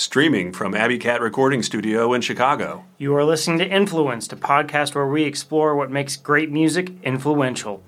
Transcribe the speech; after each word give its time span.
Streaming 0.00 0.50
from 0.50 0.74
Abbey 0.74 0.96
Cat 0.96 1.20
Recording 1.20 1.62
Studio 1.62 2.14
in 2.14 2.22
Chicago. 2.22 2.86
You 2.96 3.14
are 3.16 3.22
listening 3.22 3.58
to 3.58 3.68
Influenced, 3.68 4.32
a 4.32 4.36
podcast 4.36 4.94
where 4.94 5.06
we 5.06 5.24
explore 5.24 5.76
what 5.76 5.90
makes 5.90 6.16
great 6.16 6.50
music 6.50 6.90
influential. 7.02 7.82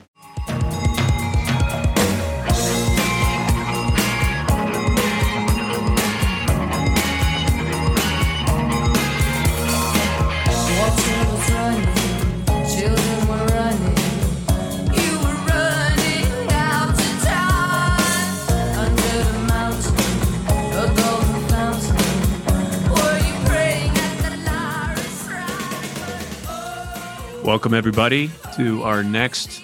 Welcome, 27.45 27.75
everybody, 27.75 28.31
to 28.55 28.85
our 28.85 29.03
next 29.03 29.63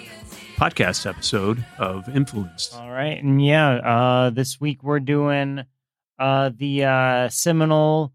podcast 0.57 1.05
episode 1.05 1.65
of 1.77 2.09
Influenced. 2.13 2.75
All 2.75 2.91
right, 2.91 3.23
and 3.23 3.43
yeah, 3.43 3.75
uh, 3.75 4.29
this 4.31 4.59
week 4.59 4.83
we're 4.83 4.99
doing 4.99 5.63
uh, 6.19 6.51
the 6.53 6.83
uh, 6.83 7.29
seminal 7.29 8.11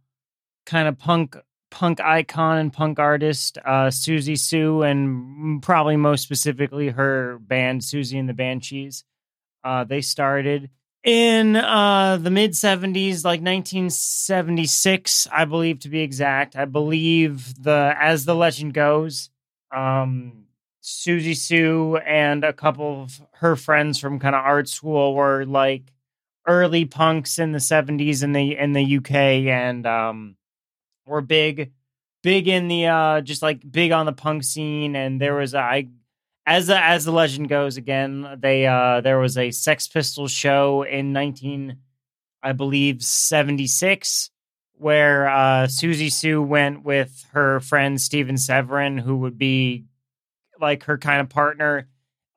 kind 0.66 0.86
of 0.86 0.98
punk 0.98 1.38
punk 1.70 1.98
icon 2.00 2.58
and 2.58 2.72
punk 2.74 2.98
artist 2.98 3.56
uh, 3.64 3.86
Siouxsie 3.86 4.38
Sioux, 4.38 4.82
and 4.82 5.62
probably 5.62 5.96
most 5.96 6.22
specifically 6.22 6.90
her 6.90 7.38
band 7.40 7.80
Siouxsie 7.80 8.20
and 8.20 8.28
the 8.28 8.34
Banshees. 8.34 9.04
Uh, 9.64 9.84
they 9.84 10.02
started 10.02 10.68
in 11.02 11.56
uh, 11.56 12.18
the 12.20 12.30
mid 12.30 12.50
'70s, 12.50 13.24
like 13.24 13.40
1976, 13.40 15.26
I 15.32 15.46
believe 15.46 15.80
to 15.80 15.88
be 15.88 16.00
exact. 16.00 16.54
I 16.54 16.66
believe 16.66 17.62
the 17.62 17.94
as 17.98 18.26
the 18.26 18.34
legend 18.34 18.74
goes. 18.74 19.30
Um, 19.74 20.44
Siouxsie 20.84 21.36
Sioux 21.36 21.96
and 21.96 22.44
a 22.44 22.52
couple 22.52 23.02
of 23.02 23.22
her 23.36 23.56
friends 23.56 23.98
from 23.98 24.18
kind 24.18 24.34
of 24.34 24.44
art 24.44 24.68
school 24.68 25.14
were 25.14 25.46
like 25.46 25.94
early 26.46 26.84
punks 26.84 27.38
in 27.38 27.52
the 27.52 27.58
70s 27.58 28.22
in 28.22 28.32
the 28.32 28.56
in 28.56 28.74
the 28.74 28.96
UK 28.98 29.12
and 29.12 29.86
um 29.86 30.36
were 31.06 31.22
big 31.22 31.72
big 32.22 32.48
in 32.48 32.68
the 32.68 32.86
uh 32.86 33.20
just 33.22 33.40
like 33.40 33.60
big 33.70 33.92
on 33.92 34.04
the 34.04 34.12
punk 34.12 34.44
scene 34.44 34.94
and 34.94 35.18
there 35.18 35.34
was 35.34 35.54
a 35.54 35.58
I 35.58 35.88
as 36.46 36.66
the, 36.66 36.78
as 36.78 37.06
the 37.06 37.12
legend 37.12 37.48
goes 37.48 37.78
again 37.78 38.36
they 38.38 38.66
uh 38.66 39.00
there 39.00 39.18
was 39.18 39.38
a 39.38 39.52
Sex 39.52 39.88
Pistols 39.88 40.32
show 40.32 40.82
in 40.82 41.14
19 41.14 41.78
I 42.42 42.52
believe 42.52 43.02
76 43.02 44.30
where 44.76 45.28
uh 45.28 45.66
Siouxsie 45.66 46.12
Sioux 46.12 46.42
went 46.42 46.84
with 46.84 47.26
her 47.32 47.60
friend 47.60 48.00
Steven 48.00 48.36
Severin 48.36 48.98
who 48.98 49.16
would 49.18 49.38
be 49.38 49.84
like 50.60 50.84
her 50.84 50.98
kind 50.98 51.20
of 51.20 51.28
partner 51.28 51.88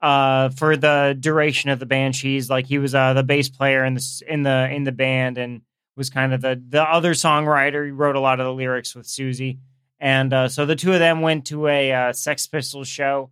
uh 0.02 0.50
for 0.50 0.78
the 0.78 1.18
duration 1.20 1.70
of 1.70 1.80
the 1.80 1.86
banshees 1.86 2.50
like 2.50 2.68
he 2.68 2.78
was 2.78 2.94
uh 2.94 3.14
the 3.14 3.24
bass 3.24 3.50
player 3.50 3.84
in 3.84 3.96
the 3.96 4.22
in 4.28 4.44
the 4.44 4.70
in 4.72 4.84
the 4.84 4.92
band 4.92 5.38
and 5.38 5.62
was 5.96 6.10
kind 6.10 6.34
of 6.34 6.42
the 6.42 6.62
the 6.70 6.84
other 6.84 7.14
songwriter. 7.14 7.84
He 7.84 7.92
wrote 7.92 8.16
a 8.16 8.20
lot 8.20 8.40
of 8.40 8.46
the 8.46 8.54
lyrics 8.54 8.96
with 8.96 9.08
Siouxsie. 9.08 9.58
And 10.00 10.32
uh 10.32 10.48
so 10.48 10.66
the 10.66 10.76
two 10.76 10.94
of 10.94 11.00
them 11.00 11.22
went 11.22 11.48
to 11.48 11.68
a 11.68 11.92
uh, 11.92 12.14
Sex 12.14 12.46
Pistols 12.46 12.88
show. 12.88 13.32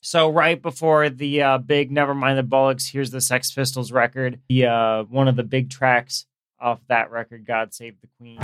So 0.00 0.28
right 0.28 0.60
before 0.60 1.08
the 1.08 1.42
uh 1.42 1.58
big 1.58 1.92
Nevermind 1.92 2.36
the 2.36 2.42
Bollocks 2.42 2.90
here's 2.90 3.12
the 3.12 3.20
Sex 3.20 3.52
Pistols 3.52 3.92
record 3.92 4.40
the 4.48 4.66
uh 4.66 5.04
one 5.04 5.28
of 5.28 5.36
the 5.36 5.44
big 5.44 5.70
tracks 5.70 6.26
off 6.60 6.80
that 6.88 7.10
record 7.10 7.46
God 7.46 7.74
Save 7.74 7.96
the 8.00 8.08
Queen 8.18 8.38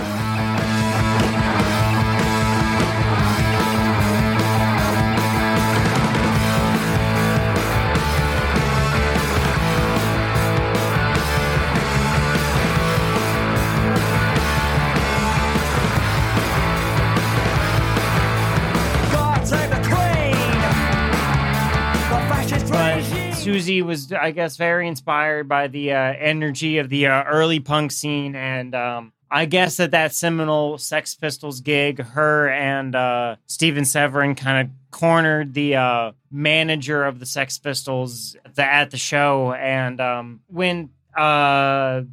Siouxsie 23.43 23.81
was, 23.81 24.13
I 24.13 24.31
guess, 24.31 24.55
very 24.55 24.87
inspired 24.87 25.49
by 25.49 25.67
the 25.67 25.91
uh, 25.91 25.97
energy 25.97 26.77
of 26.77 26.87
the 26.87 27.07
uh, 27.07 27.23
early 27.23 27.59
punk 27.59 27.91
scene, 27.91 28.35
and 28.35 28.73
um, 28.73 29.11
I 29.29 29.45
guess 29.47 29.81
at 29.81 29.91
that 29.91 30.13
seminal 30.13 30.77
Sex 30.77 31.13
Pistols 31.13 31.59
gig, 31.59 32.01
her 32.01 32.49
and 32.49 32.95
uh, 32.95 33.35
Steven 33.47 33.83
Severin 33.83 34.35
kind 34.35 34.65
of 34.65 34.73
cornered 34.91 35.53
the 35.53 35.75
uh, 35.75 36.11
manager 36.31 37.03
of 37.03 37.19
the 37.19 37.25
Sex 37.25 37.57
Pistols 37.57 38.37
at 38.45 38.55
the, 38.55 38.63
at 38.63 38.91
the 38.91 38.97
show, 38.97 39.51
and 39.51 39.99
um, 39.99 40.39
went 40.49 40.91
uh, 41.17 42.03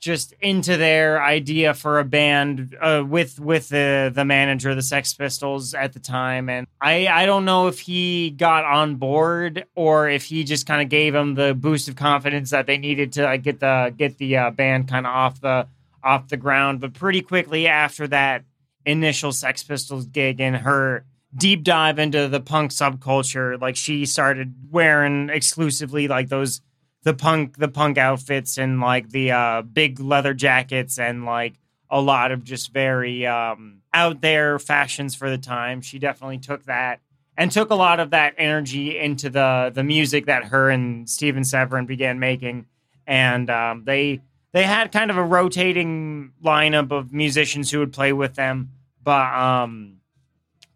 just 0.00 0.32
into 0.40 0.76
their 0.76 1.22
idea 1.22 1.74
for 1.74 1.98
a 1.98 2.04
band 2.04 2.76
uh, 2.80 3.02
with 3.06 3.40
with 3.40 3.68
the 3.68 4.12
the 4.14 4.24
manager 4.24 4.70
of 4.70 4.76
the 4.76 4.82
Sex 4.82 5.12
Pistols 5.14 5.74
at 5.74 5.92
the 5.92 6.00
time, 6.00 6.48
and 6.48 6.66
I 6.80 7.08
I 7.08 7.26
don't 7.26 7.44
know 7.44 7.66
if 7.66 7.80
he 7.80 8.30
got 8.30 8.64
on 8.64 8.96
board 8.96 9.64
or 9.74 10.08
if 10.08 10.24
he 10.24 10.44
just 10.44 10.66
kind 10.66 10.82
of 10.82 10.88
gave 10.88 11.12
them 11.12 11.34
the 11.34 11.54
boost 11.54 11.88
of 11.88 11.96
confidence 11.96 12.50
that 12.50 12.66
they 12.66 12.78
needed 12.78 13.12
to 13.14 13.24
like, 13.24 13.42
get 13.42 13.60
the 13.60 13.92
get 13.96 14.18
the 14.18 14.36
uh, 14.36 14.50
band 14.50 14.88
kind 14.88 15.06
of 15.06 15.12
off 15.12 15.40
the 15.40 15.66
off 16.02 16.28
the 16.28 16.36
ground. 16.36 16.80
But 16.80 16.94
pretty 16.94 17.22
quickly 17.22 17.66
after 17.66 18.06
that 18.08 18.44
initial 18.86 19.32
Sex 19.32 19.62
Pistols 19.64 20.06
gig 20.06 20.40
and 20.40 20.56
her 20.56 21.04
deep 21.36 21.62
dive 21.62 21.98
into 21.98 22.28
the 22.28 22.40
punk 22.40 22.70
subculture, 22.70 23.60
like 23.60 23.76
she 23.76 24.06
started 24.06 24.54
wearing 24.70 25.28
exclusively 25.28 26.08
like 26.08 26.28
those 26.28 26.60
the 27.02 27.14
punk 27.14 27.56
the 27.56 27.68
punk 27.68 27.98
outfits 27.98 28.58
and 28.58 28.80
like 28.80 29.10
the 29.10 29.30
uh 29.30 29.62
big 29.62 30.00
leather 30.00 30.34
jackets 30.34 30.98
and 30.98 31.24
like 31.24 31.54
a 31.90 32.00
lot 32.00 32.32
of 32.32 32.44
just 32.44 32.72
very 32.72 33.26
um 33.26 33.80
out 33.94 34.20
there 34.20 34.58
fashions 34.58 35.14
for 35.14 35.30
the 35.30 35.38
time. 35.38 35.80
She 35.80 35.98
definitely 35.98 36.38
took 36.38 36.64
that 36.64 37.00
and 37.36 37.50
took 37.50 37.70
a 37.70 37.74
lot 37.74 38.00
of 38.00 38.10
that 38.10 38.34
energy 38.36 38.98
into 38.98 39.30
the 39.30 39.70
the 39.74 39.84
music 39.84 40.26
that 40.26 40.44
her 40.46 40.70
and 40.70 41.08
Steven 41.08 41.44
Severin 41.44 41.86
began 41.86 42.18
making. 42.18 42.66
And 43.06 43.48
um 43.48 43.84
they 43.84 44.20
they 44.52 44.64
had 44.64 44.92
kind 44.92 45.10
of 45.10 45.16
a 45.16 45.24
rotating 45.24 46.32
lineup 46.44 46.90
of 46.90 47.12
musicians 47.12 47.70
who 47.70 47.78
would 47.78 47.92
play 47.92 48.12
with 48.12 48.34
them. 48.34 48.72
But 49.02 49.32
um 49.34 49.98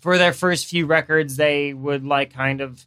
for 0.00 0.18
their 0.18 0.32
first 0.32 0.66
few 0.66 0.86
records 0.86 1.36
they 1.36 1.74
would 1.74 2.04
like 2.04 2.32
kind 2.32 2.60
of 2.60 2.86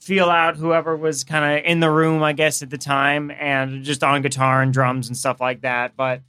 feel 0.00 0.30
out 0.30 0.56
whoever 0.56 0.96
was 0.96 1.24
kind 1.24 1.58
of 1.58 1.64
in 1.64 1.80
the 1.80 1.90
room, 1.90 2.22
I 2.22 2.32
guess, 2.32 2.62
at 2.62 2.70
the 2.70 2.78
time, 2.78 3.30
and 3.30 3.82
just 3.82 4.04
on 4.04 4.22
guitar 4.22 4.62
and 4.62 4.72
drums 4.72 5.08
and 5.08 5.16
stuff 5.16 5.40
like 5.40 5.62
that. 5.62 5.96
But 5.96 6.22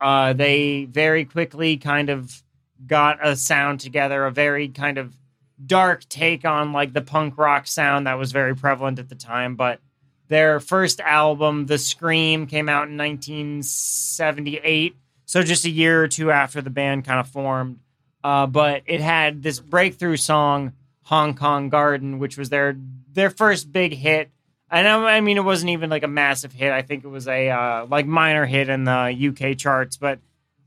uh, 0.00 0.32
they 0.32 0.84
very 0.84 1.24
quickly 1.24 1.76
kind 1.76 2.10
of 2.10 2.42
got 2.86 3.18
a 3.26 3.34
sound 3.36 3.80
together, 3.80 4.24
a 4.24 4.30
very 4.30 4.68
kind 4.68 4.98
of 4.98 5.16
dark 5.64 6.08
take 6.08 6.44
on 6.44 6.72
like 6.72 6.92
the 6.92 7.00
punk 7.00 7.36
rock 7.36 7.66
sound 7.66 8.06
that 8.06 8.18
was 8.18 8.30
very 8.30 8.54
prevalent 8.54 9.00
at 9.00 9.08
the 9.08 9.16
time. 9.16 9.56
But 9.56 9.80
their 10.28 10.60
first 10.60 11.00
album, 11.00 11.66
The 11.66 11.78
Scream, 11.78 12.46
came 12.46 12.68
out 12.68 12.88
in 12.88 12.96
1978, 12.96 14.94
so 15.24 15.42
just 15.42 15.64
a 15.64 15.70
year 15.70 16.02
or 16.02 16.08
two 16.08 16.30
after 16.30 16.60
the 16.62 16.70
band 16.70 17.04
kind 17.04 17.18
of 17.18 17.28
formed. 17.28 17.80
Uh, 18.22 18.46
but 18.46 18.82
it 18.86 19.00
had 19.00 19.42
this 19.42 19.58
breakthrough 19.58 20.16
song, 20.16 20.74
Hong 21.08 21.32
Kong 21.34 21.70
Garden, 21.70 22.18
which 22.18 22.36
was 22.36 22.50
their 22.50 22.76
their 23.14 23.30
first 23.30 23.72
big 23.72 23.94
hit. 23.94 24.30
And 24.70 24.86
I, 24.86 25.16
I 25.16 25.20
mean, 25.22 25.38
it 25.38 25.44
wasn't 25.44 25.70
even 25.70 25.88
like 25.88 26.02
a 26.02 26.08
massive 26.08 26.52
hit. 26.52 26.70
I 26.70 26.82
think 26.82 27.02
it 27.02 27.08
was 27.08 27.26
a 27.26 27.48
uh, 27.48 27.86
like 27.86 28.06
minor 28.06 28.44
hit 28.44 28.68
in 28.68 28.84
the 28.84 28.92
UK 29.50 29.56
charts, 29.56 29.96
but 29.96 30.18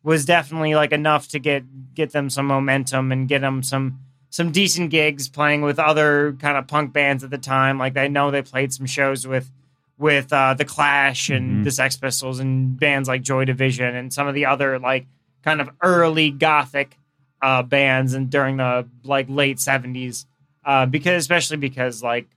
was 0.02 0.26
definitely 0.26 0.74
like 0.74 0.92
enough 0.94 1.28
to 1.30 1.40
get 1.40 1.94
get 1.94 2.12
them 2.12 2.32
some 2.32 2.48
momentum 2.48 3.12
and 3.12 3.28
get 3.28 3.42
them 3.42 3.62
some 3.62 4.00
some 4.32 4.52
decent 4.52 4.90
gigs 4.90 5.30
playing 5.30 5.62
with 5.62 5.78
other 5.78 6.36
kind 6.40 6.58
of 6.58 6.66
punk 6.66 6.92
bands 6.92 7.24
at 7.24 7.30
the 7.30 7.38
time. 7.38 7.78
Like 7.78 7.96
I 7.96 8.08
know 8.08 8.32
they 8.32 8.42
played 8.42 8.74
some 8.74 8.88
shows 8.88 9.28
with 9.28 9.52
with 10.00 10.34
uh, 10.34 10.56
the 10.56 10.66
Clash 10.66 11.30
and 11.30 11.64
the 11.64 11.70
Sex 11.70 11.98
Pistols 11.98 12.40
and 12.40 12.80
bands 12.80 13.08
like 13.08 13.22
Joy 13.22 13.46
Division 13.46 13.96
and 13.96 14.12
some 14.12 14.28
of 14.28 14.34
the 14.34 14.48
other 14.48 14.80
like 14.80 15.06
kind 15.44 15.62
of 15.62 15.70
early 15.84 16.32
gothic 16.32 16.98
uh, 17.44 17.62
bands 17.62 18.16
and 18.16 18.32
during 18.32 18.58
the 18.58 18.88
like 19.04 19.28
late 19.30 19.60
seventies. 19.60 20.26
Uh, 20.64 20.86
because 20.86 21.22
especially 21.24 21.58
because 21.58 22.04
like 22.04 22.28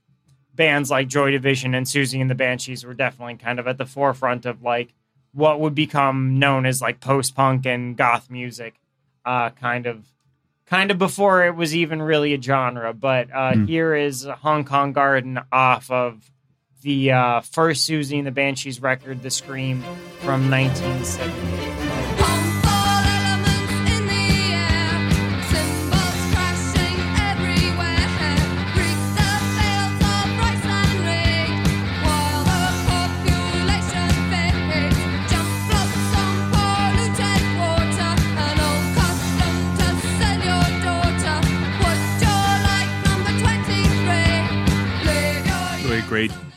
bands 0.53 0.89
like 0.89 1.07
Joy 1.07 1.31
Division 1.31 1.75
and 1.75 1.85
Siouxsie 1.85 2.21
and 2.21 2.29
the 2.29 2.35
Banshees 2.35 2.85
were 2.85 2.93
definitely 2.93 3.35
kind 3.35 3.59
of 3.59 3.67
at 3.67 3.77
the 3.77 3.85
forefront 3.85 4.45
of 4.45 4.63
like 4.63 4.93
what 5.33 5.59
would 5.59 5.75
become 5.75 6.39
known 6.39 6.65
as 6.65 6.81
like 6.81 6.99
post 6.99 7.35
punk 7.35 7.65
and 7.65 7.97
goth 7.97 8.29
music, 8.29 8.75
uh, 9.25 9.49
kind 9.51 9.85
of 9.85 10.05
kind 10.65 10.91
of 10.91 10.97
before 10.97 11.45
it 11.45 11.55
was 11.55 11.75
even 11.75 12.01
really 12.01 12.33
a 12.33 12.41
genre. 12.41 12.93
But 12.93 13.31
uh, 13.33 13.57
here 13.65 13.93
is 13.93 14.23
Hong 14.23 14.63
Kong 14.65 14.93
Garden 14.93 15.39
off 15.51 15.91
of 15.91 16.31
the 16.81 17.11
uh, 17.11 17.41
first 17.41 17.89
Siouxsie 17.89 18.17
and 18.17 18.27
the 18.27 18.31
Banshees 18.31 18.81
record, 18.81 19.23
The 19.23 19.31
Scream, 19.31 19.81
from 20.21 20.49
1978. 20.49 21.54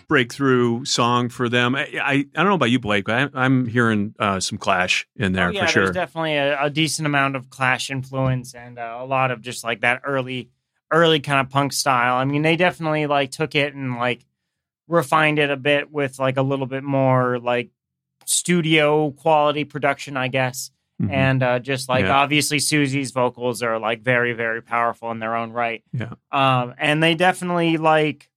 Breakthrough 0.09 0.85
song 0.87 1.29
for 1.29 1.49
them. 1.49 1.75
I 1.75 1.83
I, 2.03 2.13
I 2.13 2.25
don't 2.35 2.47
know 2.47 2.55
about 2.55 2.71
you, 2.71 2.79
Blake, 2.79 3.05
but 3.05 3.15
I, 3.35 3.45
I'm 3.45 3.67
hearing 3.67 4.15
uh, 4.19 4.41
some 4.41 4.57
Clash 4.59 5.07
in 5.17 5.33
there 5.33 5.49
Oh, 5.49 5.51
yeah, 5.51 5.67
for 5.67 5.73
sure. 5.73 5.85
There's 5.85 5.95
definitely 5.95 6.37
a, 6.37 6.63
a 6.65 6.71
decent 6.71 7.07
amount 7.07 7.37
of 7.37 7.51
Clash 7.51 7.91
influence 7.91 8.55
and 8.55 8.79
uh, 8.79 8.97
a 9.01 9.05
lot 9.05 9.31
of 9.31 9.43
just 9.43 9.65
like 9.65 9.83
that 9.83 10.01
early, 10.05 10.49
early 10.91 11.21
kind 11.21 11.41
of 11.41 11.51
punk 11.51 11.73
style. 11.75 12.17
I 12.17 12.25
mean, 12.25 12.41
they 12.43 12.57
definitely 12.57 13.07
like 13.07 13.31
took 13.33 13.55
it 13.55 13.75
and 13.75 13.97
like 13.97 14.25
refined 14.89 15.39
it 15.39 15.51
a 15.51 15.57
bit 15.57 15.93
with 15.93 16.19
like 16.19 16.39
a 16.39 16.43
little 16.43 16.67
bit 16.67 16.83
more 16.83 17.39
like 17.39 17.69
studio 18.25 19.11
quality 19.11 19.65
production, 19.65 20.17
I 20.17 20.29
guess. 20.29 20.71
Mhm. 21.03 21.13
And 21.13 21.43
uh, 21.43 21.59
just 21.59 21.89
like 21.89 22.05
Yeah. 22.07 22.17
obviously 22.17 22.59
Siouxsie's 22.59 23.11
vocals 23.13 23.63
are 23.63 23.79
like 23.79 24.01
very, 24.03 24.33
very 24.33 24.63
powerful 24.63 25.11
in 25.11 25.19
their 25.19 25.37
own 25.37 25.53
right. 25.53 25.85
Yeah. 25.93 26.15
Um, 26.33 26.75
and 26.79 27.03
they 27.03 27.15
definitely 27.15 27.77
like 27.77 28.29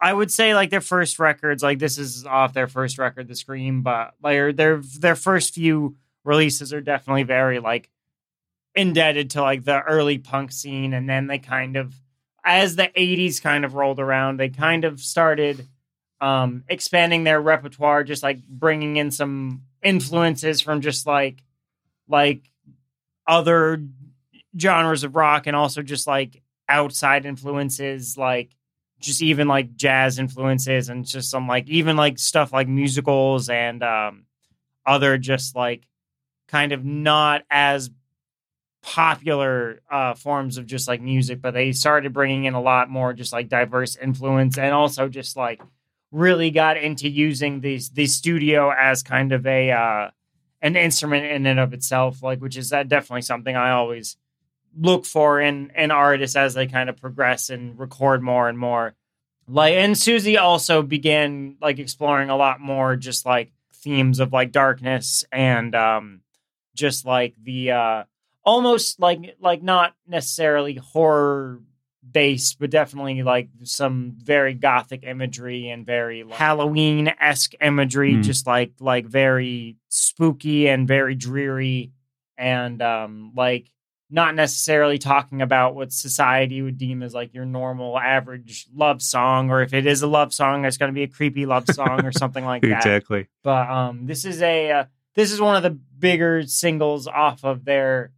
I 0.00 0.12
would 0.12 0.30
say 0.30 0.54
like 0.54 0.70
their 0.70 0.80
first 0.80 1.18
records, 1.18 1.62
like 1.62 1.78
this 1.78 1.98
is 1.98 2.26
off 2.26 2.52
their 2.52 2.66
first 2.68 2.98
record, 2.98 3.28
The 3.28 3.36
Scream, 3.36 3.82
but 3.82 4.14
like 4.22 4.56
their 4.56 4.80
their 4.98 5.16
first 5.16 5.54
few 5.54 5.96
releases 6.24 6.72
are 6.72 6.80
definitely 6.80 7.22
very 7.22 7.58
like 7.60 7.90
indebted 8.74 9.30
to 9.30 9.42
like 9.42 9.64
the 9.64 9.80
early 9.82 10.18
punk 10.18 10.52
scene, 10.52 10.92
and 10.92 11.08
then 11.08 11.26
they 11.26 11.38
kind 11.38 11.76
of 11.76 11.94
as 12.44 12.76
the 12.76 12.88
'80s 12.88 13.40
kind 13.42 13.64
of 13.64 13.74
rolled 13.74 14.00
around, 14.00 14.38
they 14.38 14.48
kind 14.48 14.84
of 14.84 15.00
started 15.00 15.66
um 16.20 16.64
expanding 16.68 17.24
their 17.24 17.40
repertoire, 17.40 18.04
just 18.04 18.22
like 18.22 18.44
bringing 18.46 18.96
in 18.96 19.10
some 19.10 19.62
influences 19.82 20.60
from 20.60 20.80
just 20.80 21.06
like 21.06 21.42
like 22.08 22.42
other 23.26 23.82
genres 24.58 25.04
of 25.04 25.16
rock 25.16 25.46
and 25.46 25.56
also 25.56 25.82
just 25.82 26.06
like 26.06 26.42
outside 26.68 27.26
influences 27.26 28.16
like 28.16 28.50
just 29.04 29.22
even 29.22 29.46
like 29.46 29.76
jazz 29.76 30.18
influences 30.18 30.88
and 30.88 31.06
just 31.06 31.30
some 31.30 31.46
like 31.46 31.68
even 31.68 31.96
like 31.96 32.18
stuff 32.18 32.52
like 32.52 32.68
musicals 32.68 33.48
and 33.48 33.82
um 33.82 34.24
other 34.86 35.18
just 35.18 35.54
like 35.54 35.86
kind 36.48 36.72
of 36.72 36.84
not 36.84 37.42
as 37.50 37.90
popular 38.82 39.80
uh 39.90 40.14
forms 40.14 40.58
of 40.58 40.66
just 40.66 40.88
like 40.88 41.00
music 41.00 41.40
but 41.40 41.54
they 41.54 41.72
started 41.72 42.12
bringing 42.12 42.44
in 42.44 42.54
a 42.54 42.60
lot 42.60 42.90
more 42.90 43.12
just 43.12 43.32
like 43.32 43.48
diverse 43.48 43.96
influence 43.96 44.58
and 44.58 44.74
also 44.74 45.08
just 45.08 45.36
like 45.36 45.62
really 46.10 46.50
got 46.50 46.76
into 46.76 47.08
using 47.08 47.60
these 47.60 47.90
the 47.90 48.06
studio 48.06 48.70
as 48.70 49.02
kind 49.02 49.32
of 49.32 49.46
a 49.46 49.70
uh 49.70 50.10
an 50.60 50.76
instrument 50.76 51.24
in 51.24 51.46
and 51.46 51.58
of 51.58 51.72
itself 51.72 52.22
like 52.22 52.40
which 52.40 52.56
is 52.58 52.70
that 52.70 52.88
definitely 52.88 53.22
something 53.22 53.56
i 53.56 53.70
always 53.70 54.16
look 54.78 55.04
for 55.06 55.40
in 55.40 55.70
in 55.76 55.90
artists 55.90 56.36
as 56.36 56.54
they 56.54 56.66
kind 56.66 56.88
of 56.88 56.96
progress 56.96 57.50
and 57.50 57.78
record 57.78 58.22
more 58.22 58.48
and 58.48 58.58
more 58.58 58.94
like 59.46 59.74
and 59.74 59.94
Siouxsie 59.94 60.40
also 60.40 60.82
began 60.82 61.56
like 61.60 61.78
exploring 61.78 62.30
a 62.30 62.36
lot 62.36 62.60
more 62.60 62.96
just 62.96 63.26
like 63.26 63.52
themes 63.74 64.18
of 64.20 64.32
like 64.32 64.50
darkness 64.52 65.24
and 65.30 65.74
um 65.74 66.20
just 66.74 67.04
like 67.04 67.34
the 67.42 67.70
uh 67.70 68.04
almost 68.44 68.98
like 69.00 69.36
like 69.40 69.62
not 69.62 69.94
necessarily 70.06 70.74
horror 70.76 71.60
based 72.10 72.58
but 72.58 72.70
definitely 72.70 73.22
like 73.22 73.48
some 73.62 74.14
very 74.16 74.54
gothic 74.54 75.04
imagery 75.04 75.68
and 75.70 75.86
very 75.86 76.22
like, 76.22 76.34
halloween-esque 76.34 77.54
imagery 77.60 78.14
Mm. 78.14 78.22
just 78.22 78.46
like 78.46 78.72
like 78.80 79.06
very 79.06 79.76
spooky 79.88 80.68
and 80.68 80.86
very 80.88 81.14
dreary 81.14 81.92
and 82.36 82.82
um 82.82 83.32
like 83.36 83.70
not 84.14 84.36
necessarily 84.36 84.96
talking 84.96 85.42
about 85.42 85.74
what 85.74 85.92
society 85.92 86.62
would 86.62 86.78
deem 86.78 87.02
as 87.02 87.12
like 87.12 87.34
your 87.34 87.44
normal 87.44 87.98
average 87.98 88.68
love 88.72 89.02
song 89.02 89.50
or 89.50 89.60
if 89.60 89.74
it 89.74 89.86
is 89.86 90.02
a 90.02 90.06
love 90.06 90.32
song 90.32 90.64
it's 90.64 90.76
going 90.76 90.88
to 90.88 90.94
be 90.94 91.02
a 91.02 91.08
creepy 91.08 91.46
love 91.46 91.64
song 91.68 92.04
or 92.04 92.12
something 92.12 92.44
like 92.44 92.62
that 92.62 92.76
exactly. 92.76 93.26
but 93.42 93.68
um 93.68 94.06
this 94.06 94.24
is 94.24 94.40
a 94.40 94.70
uh, 94.70 94.84
this 95.16 95.32
is 95.32 95.40
one 95.40 95.56
of 95.56 95.64
the 95.64 95.70
bigger 95.70 96.46
singles 96.46 97.08
off 97.08 97.44
of 97.44 97.64
their 97.64 98.12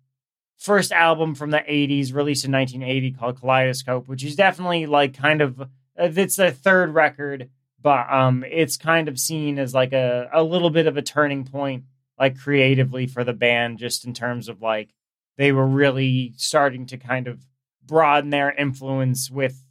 first 0.59 0.93
album 0.93 1.35
from 1.35 1.51
the 1.51 1.65
80s 1.67 2.13
released 2.13 2.45
in 2.45 2.53
1980 2.53 3.13
called 3.13 3.41
kaleidoscope 3.41 4.07
which 4.07 4.23
is 4.23 4.37
definitely 4.37 4.85
like 4.85 5.17
kind 5.17 5.41
of 5.41 5.63
uh, 5.63 5.67
it's 5.97 6.37
their 6.37 6.51
third 6.51 6.93
record 6.93 7.49
but 7.81 8.13
um 8.13 8.45
it's 8.47 8.77
kind 8.77 9.09
of 9.09 9.19
seen 9.19 9.59
as 9.59 9.73
like 9.73 9.95
a, 9.95 10.29
a 10.31 10.43
little 10.43 10.71
bit 10.71 10.87
of 10.87 10.99
a 10.99 11.03
turning 11.03 11.45
point 11.45 11.85
like 12.19 12.39
creatively 12.39 13.07
for 13.07 13.25
the 13.25 13.33
band 13.33 13.79
just 13.79 14.05
in 14.05 14.13
terms 14.13 14.51
of 14.51 14.61
like 14.61 14.91
they 15.37 15.53
were 15.53 15.67
really 15.67 16.33
starting 16.37 16.87
to 16.87 16.97
kind 16.97 17.29
of 17.29 17.47
broaden 17.85 18.31
their 18.31 18.51
influence 18.51 19.31
with 19.31 19.63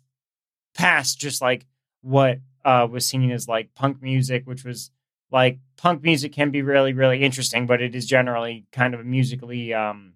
past 0.73 1.19
just 1.19 1.41
like 1.41 1.65
what 2.01 2.39
uh 2.63 2.87
was 2.89 3.07
seen 3.07 3.31
as 3.31 3.47
like 3.47 3.73
punk 3.75 4.01
music 4.01 4.45
which 4.45 4.63
was 4.63 4.91
like 5.31 5.59
punk 5.77 6.03
music 6.03 6.31
can 6.33 6.51
be 6.51 6.61
really 6.61 6.93
really 6.93 7.23
interesting 7.23 7.65
but 7.65 7.81
it 7.81 7.95
is 7.95 8.05
generally 8.05 8.65
kind 8.71 8.93
of 8.93 9.05
musically 9.05 9.73
um 9.73 10.13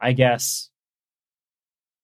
i 0.00 0.12
guess 0.12 0.70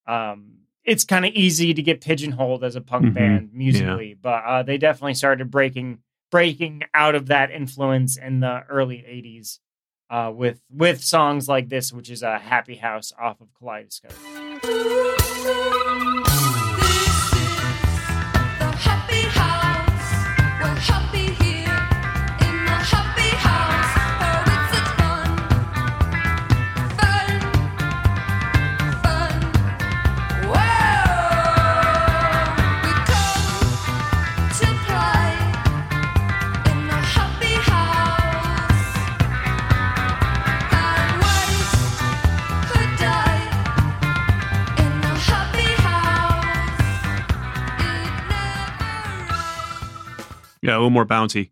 um 0.06 0.58
it's 0.84 1.04
kind 1.04 1.24
of 1.26 1.32
easy 1.34 1.74
to 1.74 1.82
get 1.82 2.00
pigeonholed 2.00 2.64
as 2.64 2.74
a 2.76 2.80
punk 2.80 3.06
Mhm. 3.06 3.14
band 3.14 3.50
musically 3.52 4.14
but 4.14 4.42
uh 4.44 4.62
they 4.62 4.78
definitely 4.78 5.14
started 5.14 5.50
breaking 5.50 5.98
breaking 6.30 6.82
out 6.94 7.14
of 7.14 7.26
that 7.26 7.50
influence 7.50 8.16
in 8.16 8.40
the 8.40 8.62
early 8.68 8.98
80s 8.98 9.58
uh 10.10 10.30
with 10.34 10.60
with 10.70 11.02
songs 11.02 11.48
like 11.48 11.68
this 11.68 11.92
which 11.92 12.10
is 12.10 12.22
a 12.22 12.38
happy 12.38 12.76
house 12.76 13.12
off 13.18 13.40
of 13.40 13.48
kaleidoscope 13.58 14.12
Yeah, 50.70 50.76
a 50.76 50.78
little 50.78 50.90
more 50.90 51.04
bouncy. 51.06 51.50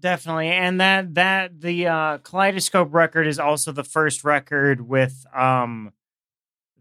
Definitely, 0.00 0.48
and 0.48 0.80
that 0.80 1.14
that 1.14 1.60
the 1.60 1.86
uh, 1.86 2.18
Kaleidoscope 2.18 2.92
record 2.92 3.28
is 3.28 3.38
also 3.38 3.70
the 3.70 3.84
first 3.84 4.24
record 4.24 4.80
with 4.80 5.24
um 5.32 5.92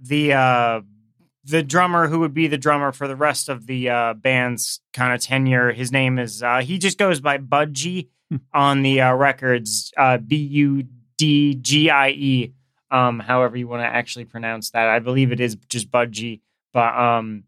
the 0.01 0.33
uh 0.33 0.81
the 1.43 1.61
drummer 1.61 2.07
who 2.07 2.19
would 2.21 2.33
be 2.33 2.47
the 2.47 2.57
drummer 2.57 2.91
for 2.91 3.07
the 3.07 3.15
rest 3.15 3.49
of 3.49 3.67
the 3.67 3.89
uh 3.89 4.13
band's 4.15 4.81
kind 4.93 5.13
of 5.13 5.21
tenure. 5.21 5.71
His 5.71 5.91
name 5.91 6.17
is 6.17 6.41
uh 6.41 6.61
he 6.61 6.79
just 6.79 6.97
goes 6.97 7.21
by 7.21 7.37
Budgie 7.37 8.09
on 8.53 8.81
the 8.81 9.01
uh, 9.01 9.13
records 9.13 9.93
uh 9.95 10.17
B 10.17 10.35
U 10.37 10.87
D 11.17 11.53
G 11.53 11.89
I 11.91 12.09
E 12.09 12.53
um 12.89 13.19
however 13.19 13.55
you 13.57 13.67
want 13.67 13.83
to 13.83 13.87
actually 13.87 14.25
pronounce 14.25 14.71
that. 14.71 14.87
I 14.87 14.99
believe 14.99 15.31
it 15.31 15.39
is 15.39 15.55
just 15.69 15.91
Budgie, 15.91 16.41
but 16.73 16.93
um 16.97 17.43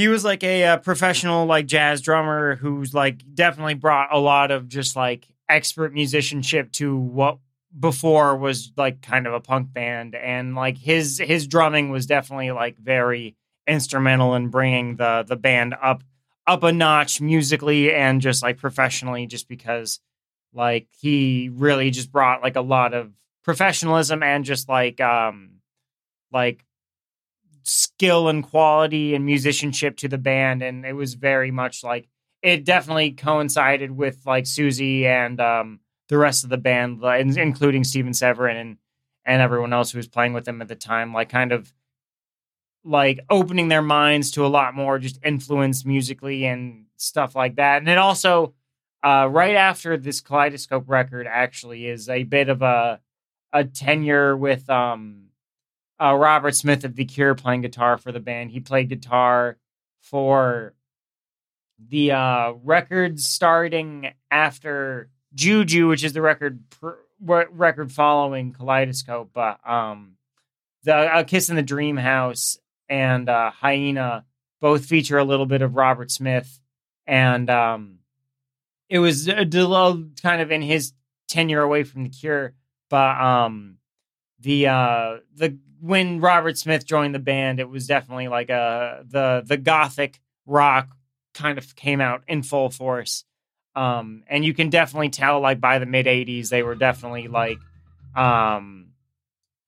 he 0.00 0.08
was 0.08 0.24
like 0.24 0.42
a, 0.42 0.64
uh 0.64 0.76
professional 0.78 1.44
like 1.44 1.66
jazz 1.66 2.00
drummer 2.00 2.56
who's 2.56 2.94
like 2.94 3.22
definitely 3.34 3.74
brought 3.74 4.08
a 4.12 4.18
lot 4.18 4.50
of 4.50 4.66
just 4.66 4.96
like 4.96 5.26
expert 5.46 5.92
musicianship 5.92 6.72
to 6.72 6.96
what 6.96 7.38
before 7.78 8.36
was 8.36 8.72
like 8.76 9.02
kind 9.02 9.26
of 9.26 9.34
a 9.34 9.40
punk 9.40 9.72
band. 9.72 10.14
And 10.14 10.54
like 10.54 10.78
his 10.78 11.18
his 11.18 11.46
drumming 11.46 11.90
was 11.90 12.06
definitely 12.06 12.50
like 12.50 12.78
very 12.78 13.36
instrumental 13.66 14.34
in 14.34 14.48
bringing 14.48 14.96
the 14.96 15.24
the 15.28 15.36
band 15.36 15.74
up 15.82 16.02
up 16.46 16.62
a 16.62 16.72
notch 16.72 17.20
musically 17.20 17.92
and 17.92 18.22
just 18.22 18.42
like 18.42 18.56
professionally 18.56 19.26
just 19.26 19.48
because 19.48 20.00
like 20.54 20.88
he 20.98 21.50
really 21.52 21.90
just 21.90 22.10
brought 22.10 22.42
like 22.42 22.56
a 22.56 22.62
lot 22.62 22.94
of 22.94 23.12
professionalism 23.44 24.22
and 24.22 24.46
just 24.46 24.66
like 24.66 24.98
um 25.00 25.60
like 26.32 26.64
skill 27.62 28.28
and 28.28 28.44
quality 28.44 29.14
and 29.14 29.24
musicianship 29.24 29.96
to 29.98 30.08
the 30.08 30.18
band 30.18 30.62
and 30.62 30.84
it 30.84 30.94
was 30.94 31.14
very 31.14 31.50
much 31.50 31.82
like 31.84 32.08
it 32.42 32.64
definitely 32.64 33.12
coincided 33.12 33.90
with 33.90 34.20
like 34.26 34.44
Siouxsie 34.44 35.04
and 35.04 35.40
um 35.40 35.80
the 36.08 36.18
rest 36.18 36.44
of 36.44 36.50
the 36.50 36.58
band 36.58 37.02
including 37.38 37.84
Steven 37.84 38.14
Severin 38.14 38.56
and 38.56 38.76
and 39.24 39.42
everyone 39.42 39.72
else 39.72 39.90
who 39.92 39.98
was 39.98 40.08
playing 40.08 40.32
with 40.32 40.44
them 40.44 40.62
at 40.62 40.68
the 40.68 40.74
time 40.74 41.12
like 41.12 41.28
kind 41.28 41.52
of 41.52 41.72
like 42.84 43.20
opening 43.28 43.68
their 43.68 43.82
minds 43.82 44.30
to 44.32 44.46
a 44.46 44.48
lot 44.48 44.74
more 44.74 44.98
just 44.98 45.18
influence 45.24 45.84
musically 45.84 46.46
and 46.46 46.86
stuff 46.96 47.36
like 47.36 47.56
that. 47.56 47.78
And 47.78 47.88
it 47.88 47.98
also 47.98 48.54
uh 49.02 49.28
right 49.30 49.54
after 49.56 49.96
this 49.96 50.20
kaleidoscope 50.20 50.84
record 50.86 51.26
actually 51.26 51.86
is 51.86 52.08
a 52.08 52.24
bit 52.24 52.48
of 52.48 52.62
a 52.62 53.00
a 53.52 53.64
tenure 53.64 54.36
with 54.36 54.68
um 54.70 55.29
uh, 56.00 56.14
Robert 56.14 56.54
Smith 56.54 56.84
of 56.84 56.96
The 56.96 57.04
Cure 57.04 57.34
playing 57.34 57.62
guitar 57.62 57.98
for 57.98 58.12
the 58.12 58.20
band. 58.20 58.50
He 58.50 58.60
played 58.60 58.88
guitar 58.88 59.58
for 60.00 60.74
the 61.88 62.12
uh, 62.12 62.52
records 62.62 63.28
starting 63.28 64.12
after 64.30 65.10
Juju, 65.34 65.88
which 65.88 66.04
is 66.04 66.12
the 66.12 66.22
record 66.22 66.62
pr- 66.70 66.92
record 67.20 67.92
following 67.92 68.52
Kaleidoscope, 68.52 69.30
but 69.32 69.66
um, 69.68 70.16
the 70.84 71.18
A 71.18 71.24
Kiss 71.24 71.50
in 71.50 71.56
the 71.56 71.62
Dream 71.62 71.96
House 71.96 72.58
and 72.88 73.28
uh, 73.28 73.50
Hyena 73.50 74.24
both 74.60 74.86
feature 74.86 75.18
a 75.18 75.24
little 75.24 75.46
bit 75.46 75.62
of 75.62 75.76
Robert 75.76 76.10
Smith, 76.10 76.60
and 77.06 77.48
um, 77.48 77.98
it 78.88 78.98
was 78.98 79.28
a 79.28 79.44
del- 79.44 80.08
kind 80.22 80.42
of 80.42 80.50
in 80.50 80.62
his 80.62 80.92
tenure 81.28 81.62
away 81.62 81.84
from 81.84 82.02
the 82.02 82.08
Cure, 82.08 82.54
but 82.88 83.20
um, 83.20 83.78
the 84.40 84.66
uh, 84.66 85.18
the 85.34 85.58
when 85.80 86.20
Robert 86.20 86.58
Smith 86.58 86.84
joined 86.84 87.14
the 87.14 87.20
band, 87.20 87.60
it 87.60 87.68
was 87.68 87.86
definitely 87.86 88.28
like 88.28 88.50
a 88.50 89.04
the 89.06 89.42
the 89.44 89.56
gothic 89.56 90.20
rock 90.46 90.88
kind 91.34 91.58
of 91.58 91.74
came 91.76 92.00
out 92.00 92.22
in 92.28 92.42
full 92.42 92.70
force. 92.70 93.24
Um, 93.74 94.24
and 94.28 94.44
you 94.44 94.52
can 94.52 94.68
definitely 94.68 95.10
tell 95.10 95.40
like 95.40 95.60
by 95.60 95.78
the 95.78 95.86
mid 95.86 96.06
80s 96.06 96.48
they 96.48 96.62
were 96.62 96.74
definitely 96.74 97.28
like 97.28 97.58
um 98.16 98.88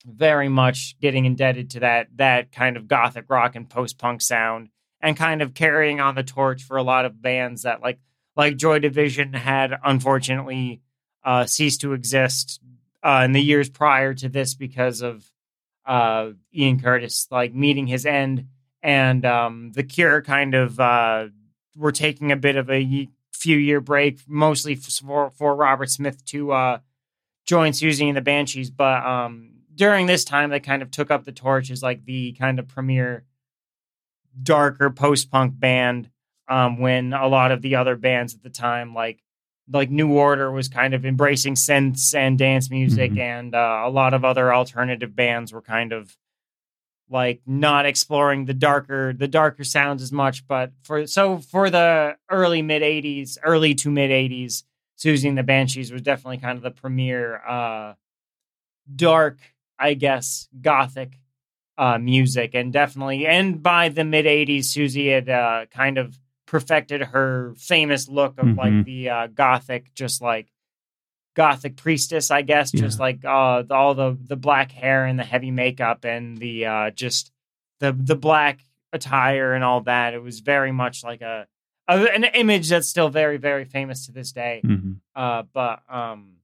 very 0.04 0.49
much 0.49 0.97
getting 1.00 1.25
indebted 1.25 1.71
to 1.71 1.81
that 1.81 2.09
that 2.16 2.50
kind 2.50 2.76
of 2.76 2.88
gothic 2.88 3.26
rock 3.28 3.54
and 3.54 3.71
post 3.71 3.99
punk 3.99 4.21
sound 4.21 4.69
and 5.00 5.16
kind 5.16 5.40
of 5.40 5.54
carrying 5.54 6.00
on 6.00 6.16
the 6.16 6.25
torch 6.25 6.62
for 6.64 6.76
a 6.76 6.83
lot 6.83 7.04
of 7.04 7.23
bands 7.23 7.62
that 7.62 7.81
like 7.81 8.00
like 8.37 8.57
Joy 8.57 8.81
Division 8.81 9.33
had 9.33 9.73
unfortunately 9.85 10.83
uh 11.25 11.47
ceased 11.47 11.83
to 11.83 11.92
exist 11.92 12.61
uh 13.04 13.23
in 13.25 13.31
the 13.31 13.40
years 13.40 13.69
prior 13.69 14.12
to 14.14 14.28
this 14.28 14.54
because 14.54 15.00
of 15.00 15.31
uh 15.87 16.31
Ian 16.55 16.81
Curtis 16.81 17.27
like 17.31 17.55
meeting 17.55 17.87
his 17.87 18.07
end 18.07 18.47
and 18.83 19.25
um 19.25 19.73
the 19.73 19.83
Cure 19.83 20.23
kind 20.23 20.55
of 20.55 20.79
uh 20.79 21.29
were 21.77 21.93
taking 21.93 22.31
a 22.31 22.37
bit 22.37 22.57
of 22.57 22.71
a 22.71 23.09
few 23.33 23.57
year 23.57 23.81
break 23.81 24.21
mostly 24.29 24.75
for 24.75 25.31
for 25.31 25.55
Robert 25.57 25.91
Smith 25.91 26.25
to 26.27 26.53
uh 26.53 26.79
join 27.45 27.73
Siouxsie 27.73 28.09
and 28.09 28.17
the 28.17 28.21
Banshees 28.21 28.71
but 28.71 29.05
um 29.05 29.53
during 29.75 30.07
this 30.07 30.25
time 30.25 30.51
they 30.51 30.61
kind 30.61 30.83
of 30.83 30.91
took 30.91 31.11
up 31.11 31.25
the 31.25 31.33
torch 31.33 31.71
as 31.71 31.83
like 31.83 32.05
the 32.05 32.33
kind 32.33 32.59
of 32.59 32.69
premier 32.69 33.25
darker 34.41 34.91
post-punk 34.91 35.59
band 35.59 36.11
um 36.49 36.79
when 36.79 37.12
a 37.12 37.27
lot 37.27 37.51
of 37.51 37.62
the 37.62 37.75
other 37.77 37.97
bands 37.97 38.35
at 38.35 38.43
the 38.43 38.51
time 38.51 38.95
like 38.95 39.23
like 39.73 39.91
New 39.91 40.12
Order 40.12 40.50
was 40.52 40.69
kind 40.69 40.95
of 40.95 41.05
embracing 41.07 41.55
synths 41.55 42.14
and 42.14 42.38
dance 42.38 42.71
music 42.71 43.12
Mhm. 43.12 43.19
and 43.21 43.55
uh, 43.55 43.83
a 43.85 43.91
lot 43.91 44.14
of 44.14 44.25
other 44.25 44.52
alternative 44.55 45.14
bands 45.17 45.52
were 45.52 45.62
kind 45.62 45.93
of 45.93 46.17
like 47.11 47.43
not 47.47 47.85
exploring 47.85 48.45
the 48.47 48.55
darker 48.55 49.12
the 49.12 49.29
darker 49.29 49.64
sounds 49.64 50.02
as 50.02 50.12
much 50.12 50.47
but 50.47 50.73
for 50.83 51.07
so 51.07 51.38
for 51.38 51.69
the 51.69 52.17
early 52.31 52.62
mid 52.62 52.81
80s 52.83 53.37
early 53.43 53.75
to 53.76 53.91
mid 53.91 54.11
80s 54.11 54.62
Siouxsie 54.99 55.29
and 55.29 55.37
the 55.37 55.43
Banshees 55.43 55.91
was 55.93 56.00
definitely 56.02 56.38
kind 56.38 56.57
of 56.57 56.62
the 56.62 56.71
premier 56.71 57.43
uh 57.47 57.95
dark 58.95 59.38
I 59.79 59.95
guess 59.95 60.49
gothic 60.61 61.19
uh 61.79 61.99
music 61.99 62.55
and 62.55 62.73
definitely 62.73 63.26
and 63.26 63.62
by 63.62 63.88
the 63.88 64.05
mid 64.05 64.25
80s 64.26 64.61
Siouxsie 64.73 65.12
had 65.12 65.29
uh 65.29 65.67
kind 65.71 65.99
of 65.99 66.19
perfected 66.52 67.00
her 67.00 67.54
famous 67.56 68.09
look 68.11 68.37
of 68.38 68.47
like 68.59 68.75
Mhm. 68.75 68.85
the 68.85 69.09
uh 69.09 69.26
gothic 69.28 69.94
just 69.94 70.21
like 70.21 70.52
gothic 71.35 71.76
priestess 71.78 72.30
i 72.30 72.42
guess 72.42 72.71
just 72.71 73.00
like 73.00 73.25
uh 73.25 73.62
all 73.71 73.94
the 73.94 74.18
the 74.28 74.37
black 74.37 74.71
hair 74.71 75.06
and 75.06 75.18
the 75.18 75.25
heavy 75.25 75.50
makeup 75.50 76.04
and 76.04 76.37
the 76.37 76.66
uh 76.66 76.90
just 76.90 77.32
the 77.80 77.90
the 77.92 78.14
black 78.16 78.61
attire 78.92 79.54
and 79.54 79.64
all 79.64 79.80
that 79.80 80.12
it 80.12 80.23
was 80.23 80.40
very 80.40 80.73
much 80.73 81.02
like 81.02 81.23
a, 81.23 81.47
a 81.88 81.94
an 82.14 82.25
image 82.25 82.68
that's 82.68 82.87
still 82.87 83.09
very 83.09 83.38
very 83.38 83.64
famous 83.64 84.04
to 84.04 84.12
this 84.12 84.30
day 84.32 84.61
Mhm. 84.62 84.97
uh, 85.16 85.44
but 85.54 85.80
um, 85.88 86.37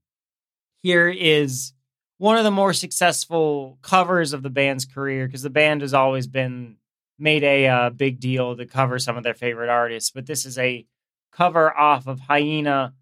here 0.80 1.08
is 1.10 1.74
one 2.16 2.38
of 2.38 2.44
the 2.44 2.50
more 2.50 2.72
successful 2.72 3.78
covers 3.82 4.32
of 4.32 4.42
the 4.42 4.48
band's 4.50 4.86
career 4.86 5.26
because 5.26 5.42
the 5.42 5.50
band 5.50 5.82
has 5.82 5.92
always 5.92 6.26
been 6.26 6.77
made 7.18 7.42
a 7.42 7.66
uh, 7.66 7.90
big 7.90 8.20
deal 8.20 8.56
to 8.56 8.66
cover 8.66 8.98
some 8.98 9.16
of 9.16 9.24
their 9.24 9.34
favorite 9.34 9.68
artists. 9.68 10.10
But 10.10 10.26
this 10.26 10.46
is 10.46 10.58
a 10.58 10.86
cover 11.32 11.76
off 11.76 12.06
of 12.06 12.20
Hyena, 12.20 12.94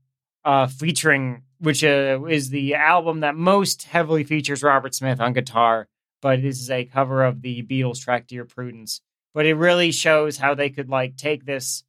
uh, 0.45 0.67
featuring 0.67 1.43
which 1.59 1.83
uh, 1.83 2.23
is 2.29 2.51
the 2.51 2.75
album 2.75 3.21
that 3.21 3.35
most 3.35 3.85
heavily 3.85 4.25
features 4.25 4.63
Robert 4.63 4.95
Smith 4.95 5.21
on 5.21 5.33
guitar. 5.33 5.89
But 6.23 6.43
this 6.43 6.61
is 6.61 6.71
a 6.71 6.85
cover 6.85 7.25
of 7.25 7.43
the 7.43 7.63
Beatles 7.63 8.03
track 8.03 8.27
"Dear 8.27 8.45
Prudence." 8.45 9.01
But 9.35 9.47
it 9.47 9.55
really 9.55 9.93
shows 9.93 10.39
how 10.39 10.55
they 10.55 10.71
could 10.71 10.89
like 10.89 11.17
take 11.17 11.45
this 11.45 11.85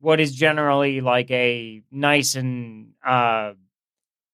what 0.00 0.20
is 0.20 0.34
generally 0.34 1.00
like 1.00 1.30
a 1.30 1.82
nice 1.90 2.34
and 2.34 2.92
uh, 3.04 3.52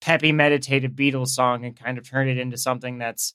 peppy, 0.00 0.32
meditative 0.32 0.92
Beatles 0.92 1.28
song 1.28 1.64
and 1.64 1.76
kind 1.76 1.98
of 1.98 2.08
turn 2.08 2.28
it 2.28 2.38
into 2.38 2.56
something 2.56 2.98
that's 2.98 3.34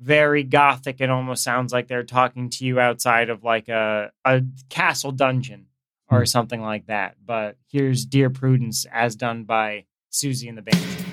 very 0.00 0.42
gothic 0.42 1.00
It 1.00 1.10
almost 1.10 1.42
sounds 1.42 1.72
like 1.72 1.88
they're 1.88 2.02
talking 2.02 2.50
to 2.50 2.64
you 2.64 2.78
outside 2.80 3.30
of 3.30 3.44
like 3.44 3.68
a, 3.68 4.10
a 4.24 4.42
castle 4.68 5.12
dungeon 5.12 5.66
or 6.10 6.20
Hmm. 6.20 6.24
something 6.26 6.60
like 6.60 6.86
that. 6.86 7.16
But 7.24 7.56
here's 7.70 8.04
Dear 8.04 8.30
Prudence 8.30 8.86
as 8.92 9.16
done 9.16 9.44
by 9.44 9.86
Siouxsie 10.12 10.48
and 10.48 10.58
the 10.58 10.62
Band. 10.62 11.05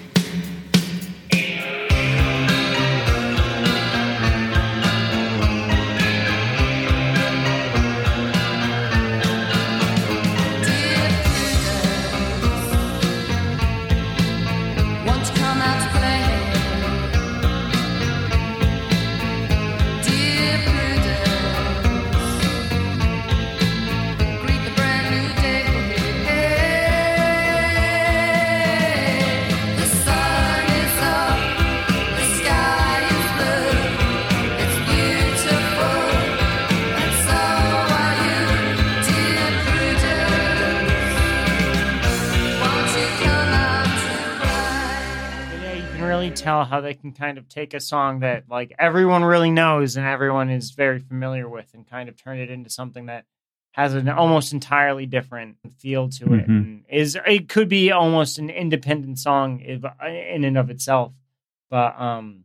Tell 46.35 46.65
how 46.65 46.81
they 46.81 46.93
can 46.93 47.11
kind 47.13 47.37
of 47.37 47.47
take 47.47 47.73
a 47.73 47.79
song 47.79 48.19
that 48.21 48.45
like 48.49 48.73
everyone 48.79 49.23
really 49.23 49.51
knows 49.51 49.95
and 49.97 50.05
everyone 50.05 50.49
is 50.49 50.71
very 50.71 50.99
familiar 50.99 51.47
with 51.47 51.73
and 51.73 51.87
kind 51.89 52.09
of 52.09 52.17
turn 52.17 52.37
it 52.39 52.49
into 52.49 52.69
something 52.69 53.05
that 53.05 53.25
has 53.71 53.93
an 53.93 54.09
almost 54.09 54.51
entirely 54.53 55.05
different 55.05 55.57
feel 55.77 56.09
to 56.09 56.33
it 56.33 56.47
Mhm. 56.47 56.47
and 56.47 56.85
is 56.89 57.17
it 57.25 57.49
could 57.49 57.69
be 57.69 57.91
almost 57.91 58.39
an 58.39 58.49
independent 58.49 59.19
song 59.19 59.61
if, 59.61 59.83
in 60.05 60.43
and 60.43 60.57
of 60.57 60.69
itself 60.69 61.13
but 61.69 61.99
um 61.99 62.43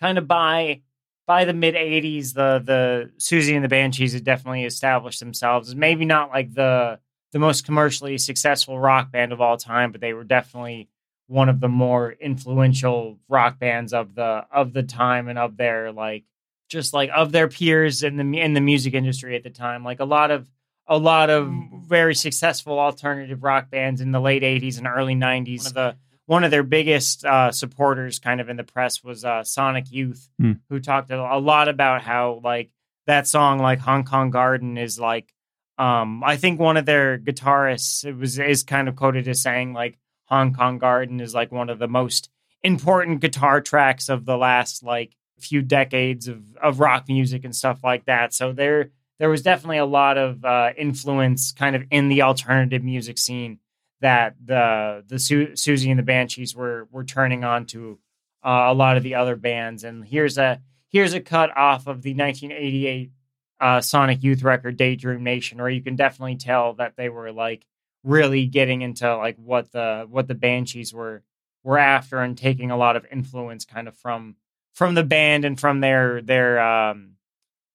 kind 0.00 0.18
of 0.18 0.26
by 0.28 0.82
by 1.26 1.44
the 1.44 1.54
mid 1.54 1.74
80s 1.74 2.34
the 2.34 2.60
the 2.64 3.10
Siouxsie 3.18 3.54
and 3.54 3.64
the 3.64 3.68
Banshees 3.68 4.12
had 4.12 4.24
definitely 4.24 4.64
established 4.64 5.20
themselves 5.20 5.74
maybe 5.74 6.04
not 6.04 6.30
like 6.30 6.52
the 6.54 6.98
the 7.32 7.38
most 7.38 7.64
commercially 7.64 8.18
successful 8.18 8.78
rock 8.78 9.10
band 9.10 9.32
of 9.32 9.40
all 9.40 9.56
time 9.56 9.90
but 9.92 10.00
they 10.00 10.12
were 10.12 10.24
definitely 10.24 10.88
one 11.28 11.48
of 11.48 11.60
the 11.60 11.68
more 11.68 12.12
influential 12.12 13.18
rock 13.28 13.58
bands 13.58 13.92
of 13.92 14.14
the 14.14 14.44
of 14.52 14.72
the 14.72 14.82
time 14.82 15.28
and 15.28 15.38
of 15.38 15.56
their 15.56 15.92
like 15.92 16.24
just 16.68 16.92
like 16.94 17.10
of 17.14 17.32
their 17.32 17.48
peers 17.48 18.02
in 18.02 18.16
the 18.16 18.40
in 18.40 18.54
the 18.54 18.60
music 18.60 18.94
industry 18.94 19.34
at 19.36 19.42
the 19.42 19.50
time 19.50 19.84
like 19.84 20.00
a 20.00 20.04
lot 20.04 20.30
of 20.30 20.48
a 20.88 20.96
lot 20.96 21.30
of 21.30 21.52
very 21.88 22.14
successful 22.14 22.78
alternative 22.78 23.42
rock 23.42 23.70
bands 23.70 24.00
in 24.00 24.12
the 24.12 24.20
late 24.20 24.42
80s 24.42 24.78
and 24.78 24.86
early 24.86 25.14
90s 25.16 25.58
one 25.58 25.66
of 25.66 25.74
the 25.74 25.96
one 26.26 26.44
of 26.44 26.50
their 26.50 26.64
biggest 26.64 27.24
uh, 27.24 27.52
supporters 27.52 28.18
kind 28.18 28.40
of 28.40 28.48
in 28.48 28.56
the 28.56 28.64
press 28.64 29.04
was 29.04 29.24
uh, 29.24 29.44
Sonic 29.44 29.92
Youth 29.92 30.28
Hmm. 30.40 30.52
who 30.68 30.80
talked 30.80 31.10
a 31.10 31.20
a 31.20 31.38
lot 31.38 31.68
about 31.68 32.02
how 32.02 32.40
like 32.42 32.70
that 33.06 33.26
song 33.28 33.58
like 33.60 33.78
Hong 33.80 34.04
Kong 34.04 34.30
Garden 34.30 34.76
is 34.78 34.98
like 34.98 35.32
um 35.78 36.22
I 36.24 36.36
think 36.36 36.58
one 36.58 36.76
of 36.76 36.86
their 36.86 37.18
guitarists 37.18 38.04
it 38.04 38.16
was 38.16 38.38
is 38.38 38.62
kind 38.62 38.88
of 38.88 38.96
quoted 38.96 39.28
as 39.28 39.42
saying 39.42 39.72
like 39.72 39.98
Hong 40.26 40.54
Kong 40.54 40.78
Garden 40.78 41.20
is 41.20 41.34
like 41.34 41.52
one 41.52 41.70
of 41.70 41.78
the 41.78 41.88
most 41.88 42.30
important 42.62 43.20
guitar 43.20 43.60
tracks 43.60 44.08
of 44.08 44.24
the 44.24 44.36
last 44.36 44.82
like 44.82 45.16
few 45.38 45.62
decades 45.62 46.28
of, 46.28 46.42
of 46.62 46.80
rock 46.80 47.06
music 47.08 47.44
and 47.44 47.54
stuff 47.54 47.80
like 47.84 48.06
that. 48.06 48.34
So 48.34 48.52
there 48.52 48.90
there 49.18 49.30
was 49.30 49.42
definitely 49.42 49.78
a 49.78 49.86
lot 49.86 50.18
of 50.18 50.44
uh, 50.44 50.70
influence 50.76 51.52
kind 51.52 51.74
of 51.74 51.84
in 51.90 52.08
the 52.08 52.22
alternative 52.22 52.82
music 52.82 53.18
scene 53.18 53.58
that 54.00 54.34
the 54.44 55.04
the 55.06 55.18
Su- 55.18 55.52
Siouxsie 55.52 55.90
and 55.90 55.98
the 55.98 56.02
Banshees 56.04 56.54
were 56.54 56.88
were 56.90 57.04
turning 57.04 57.44
on 57.44 57.66
to 57.66 57.98
uh, 58.44 58.66
a 58.68 58.74
lot 58.74 58.96
of 58.96 59.02
the 59.02 59.14
other 59.14 59.36
bands. 59.36 59.84
And 59.84 60.04
here's 60.04 60.38
a 60.38 60.60
here's 60.88 61.14
a 61.14 61.20
cut 61.20 61.56
off 61.56 61.86
of 61.86 62.02
the 62.02 62.14
1988 62.14 63.10
uh, 63.58 63.80
Sonic 63.80 64.22
Youth 64.22 64.42
record 64.42 64.76
Daydream 64.76 65.24
Nation, 65.24 65.58
where 65.58 65.70
you 65.70 65.82
can 65.82 65.96
definitely 65.96 66.36
tell 66.36 66.74
that 66.74 66.96
they 66.96 67.08
were 67.08 67.32
like 67.32 67.66
really 68.06 68.46
getting 68.46 68.82
into 68.82 69.16
like 69.16 69.36
what 69.36 69.72
the 69.72 70.06
what 70.08 70.28
the 70.28 70.34
Banshees 70.34 70.94
were 70.94 71.22
were 71.64 71.76
after 71.76 72.20
and 72.20 72.38
taking 72.38 72.70
a 72.70 72.76
lot 72.76 72.94
of 72.94 73.04
influence 73.10 73.64
kind 73.64 73.88
of 73.88 73.96
from 73.96 74.36
from 74.74 74.94
the 74.94 75.02
band 75.02 75.44
and 75.44 75.58
from 75.58 75.80
their 75.80 76.22
their 76.22 76.60
um 76.60 77.16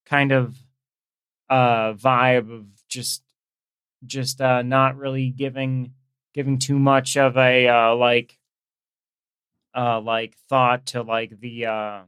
kind 0.05 0.31
of 0.31 0.55
uh 1.49 1.91
vibe 1.93 2.49
of 2.49 2.65
just 2.87 3.23
just 4.05 4.39
uh 4.39 4.61
not 4.61 4.95
really 4.95 5.29
giving 5.29 5.93
giving 6.33 6.57
too 6.57 6.79
much 6.79 7.17
of 7.17 7.35
a 7.35 7.67
uh 7.67 7.93
like 7.93 8.37
uh 9.75 9.99
like 9.99 10.37
thought 10.47 10.85
to 10.85 11.01
like 11.01 11.37
the 11.41 11.65
uh 11.65 12.01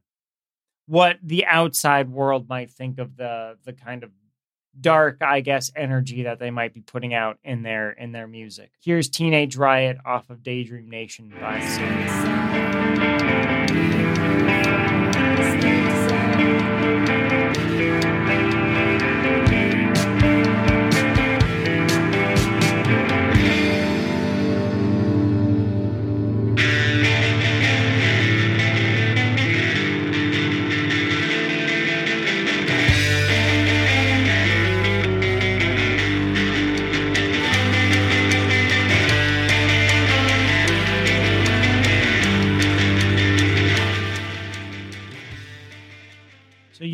what 0.85 1.17
the 1.21 1.45
outside 1.45 2.09
world 2.09 2.47
might 2.47 2.71
think 2.71 2.99
of 2.99 3.17
the 3.17 3.57
the 3.65 3.73
kind 3.73 4.03
of 4.03 4.11
dark 4.79 5.21
i 5.21 5.39
guess 5.39 5.71
energy 5.75 6.23
that 6.23 6.39
they 6.39 6.49
might 6.49 6.73
be 6.73 6.81
putting 6.81 7.13
out 7.13 7.37
in 7.43 7.61
their 7.61 7.91
in 7.91 8.11
their 8.11 8.27
music 8.27 8.71
here's 8.81 9.07
teenage 9.09 9.55
riot 9.55 9.97
off 10.05 10.29
of 10.29 10.41
daydream 10.43 10.89
nation 10.89 11.31
by. 11.39 11.59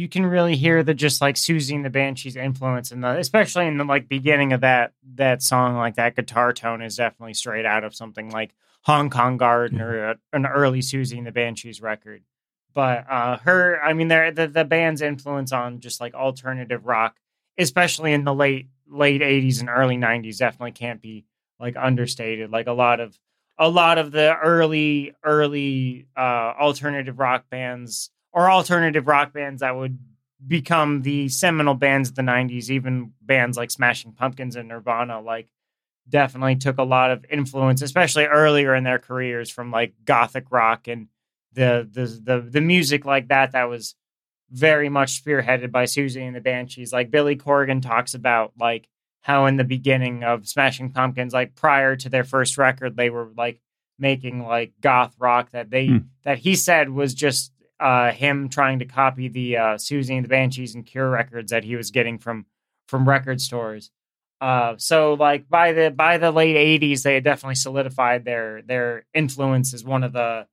You 0.10 0.22
can 0.22 0.26
really 0.26 0.56
hear 0.56 0.82
the 0.82 0.96
just 0.96 1.22
like 1.22 1.36
Siouxsie 1.36 1.76
and 1.76 1.86
the 1.86 1.92
Banshees 1.92 2.36
influence 2.36 2.92
in 2.92 3.02
the 3.02 3.20
especially 3.20 3.68
in 3.68 3.78
the 3.78 3.84
like 3.84 4.10
beginning 4.10 4.54
of 4.54 4.62
that 4.62 4.94
that 5.14 5.44
song, 5.44 5.76
like 5.76 5.98
that 5.98 6.16
guitar 6.16 6.52
tone 6.52 6.82
is 6.82 6.96
definitely 6.96 7.36
straight 7.36 7.64
out 7.64 7.84
of 7.84 7.94
something 7.94 8.32
like 8.32 8.56
Hong 8.86 9.12
Kong 9.12 9.38
Garden 9.38 9.80
or 9.80 10.10
a, 10.10 10.16
an 10.34 10.48
early 10.48 10.80
Siouxsie 10.80 11.20
and 11.20 11.28
the 11.28 11.32
Banshees 11.32 11.80
record. 11.80 12.24
But 12.74 13.06
uh 13.08 13.38
her 13.44 13.80
I 13.84 13.94
mean 13.94 14.08
they're 14.08 14.32
the, 14.32 14.48
the 14.48 14.66
band's 14.66 15.04
influence 15.04 15.52
on 15.52 15.80
just 15.80 16.02
like 16.02 16.16
alternative 16.16 16.88
rock, 16.88 17.16
especially 17.60 18.12
in 18.12 18.24
the 18.24 18.34
late 18.34 18.68
late 18.88 19.22
eighties 19.22 19.60
and 19.60 19.70
early 19.70 19.98
nineties, 19.98 20.40
definitely 20.40 20.72
can't 20.72 21.04
be 21.04 21.26
like 21.60 21.76
understated. 21.78 22.50
Like 22.50 22.66
a 22.66 22.74
lot 22.74 23.00
of 23.00 23.16
a 23.60 23.70
lot 23.70 24.00
of 24.00 24.12
the 24.12 24.36
early 24.36 25.14
early 25.24 26.08
uh 26.18 26.54
alternative 26.60 27.20
rock 27.20 27.48
bands 27.52 28.10
or 28.32 28.50
alternative 28.50 29.08
rock 29.08 29.34
bands 29.34 29.62
that 29.62 29.76
would 29.76 29.98
become 30.46 31.02
the 31.02 31.28
seminal 31.30 31.74
bands 31.74 32.10
of 32.10 32.16
the 32.16 32.22
90s 32.22 32.70
even 32.70 33.12
bands 33.22 33.58
like 33.58 33.70
smashing 33.70 34.14
pumpkins 34.14 34.56
and 34.56 34.70
nirvana 34.70 35.20
like 35.20 35.50
definitely 36.08 36.56
took 36.56 36.78
a 36.78 36.84
lot 36.84 37.12
of 37.12 37.26
influence 37.30 37.82
especially 37.82 38.24
earlier 38.26 38.74
in 38.74 38.84
their 38.86 39.00
careers 39.00 39.50
from 39.50 39.70
like 39.70 39.94
gothic 40.06 40.46
rock 40.50 40.88
and 40.88 41.08
the 41.54 41.88
the 41.92 42.06
the, 42.24 42.42
the 42.42 42.62
music 42.62 43.04
like 43.06 43.28
that 43.28 43.52
that 43.52 43.66
was 43.70 43.96
very 44.52 44.88
much 44.90 45.22
spearheaded 45.24 45.72
by 45.72 45.84
Siouxsie 45.84 46.26
and 46.26 46.36
the 46.36 46.42
Banshees 46.42 46.94
like 46.94 47.12
Billy 47.12 47.36
Corgan 47.36 47.82
talks 47.82 48.14
about 48.14 48.54
like 48.58 48.88
how 49.22 49.46
in 49.46 49.58
the 49.58 49.64
beginning 49.66 50.24
of 50.24 50.48
Smashing 50.48 50.92
Pumpkins 50.92 51.34
like 51.34 51.54
prior 51.56 51.96
to 51.98 52.10
their 52.10 52.24
first 52.24 52.58
record 52.58 52.96
they 52.96 53.10
were 53.10 53.30
like 53.36 53.60
making 54.00 54.44
like 54.46 54.72
goth 54.80 55.14
rock 55.20 55.52
that 55.52 55.70
they 55.70 55.88
Hmm. 55.88 55.98
that 56.24 56.38
he 56.40 56.56
said 56.56 56.90
was 56.90 57.14
just 57.14 57.52
uh, 57.80 58.12
him 58.12 58.50
trying 58.50 58.80
to 58.80 58.86
copy 58.86 59.28
the 59.28 59.58
uh, 59.58 59.64
Siouxsie 59.76 60.16
and 60.16 60.26
the 60.26 60.30
Banshees 60.30 60.76
and 60.76 60.86
Cure 60.86 61.10
records 61.10 61.52
that 61.52 61.64
he 61.64 61.76
was 61.76 61.92
getting 61.92 62.18
from 62.18 62.46
from 62.88 63.08
record 63.08 63.40
stores. 63.42 63.92
Uh, 64.42 64.76
so 64.78 65.14
like 65.14 65.50
by 65.50 65.74
the 65.74 65.92
by 65.92 66.18
the 66.18 66.32
late 66.32 66.56
'80s, 66.56 67.04
they 67.04 67.16
had 67.16 67.24
definitely 67.24 67.56
solidified 67.56 68.26
their 68.26 68.62
their 68.62 69.06
influence 69.14 69.74
as 69.74 69.84
one 69.84 70.04
of 70.04 70.14
the 70.14 70.48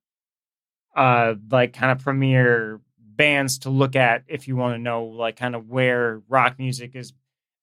uh, 0.95 1.35
like 1.51 1.73
kind 1.73 1.93
of 1.93 2.03
premier 2.03 2.81
bands 2.99 3.59
to 3.61 3.71
look 3.71 3.97
at 3.97 4.25
if 4.29 4.47
you 4.49 4.57
want 4.57 4.75
to 4.75 4.79
know 4.79 5.05
like 5.05 5.37
kind 5.37 5.55
of 5.55 5.69
where 5.69 6.21
rock 6.29 6.59
music 6.59 6.95
is 6.95 7.13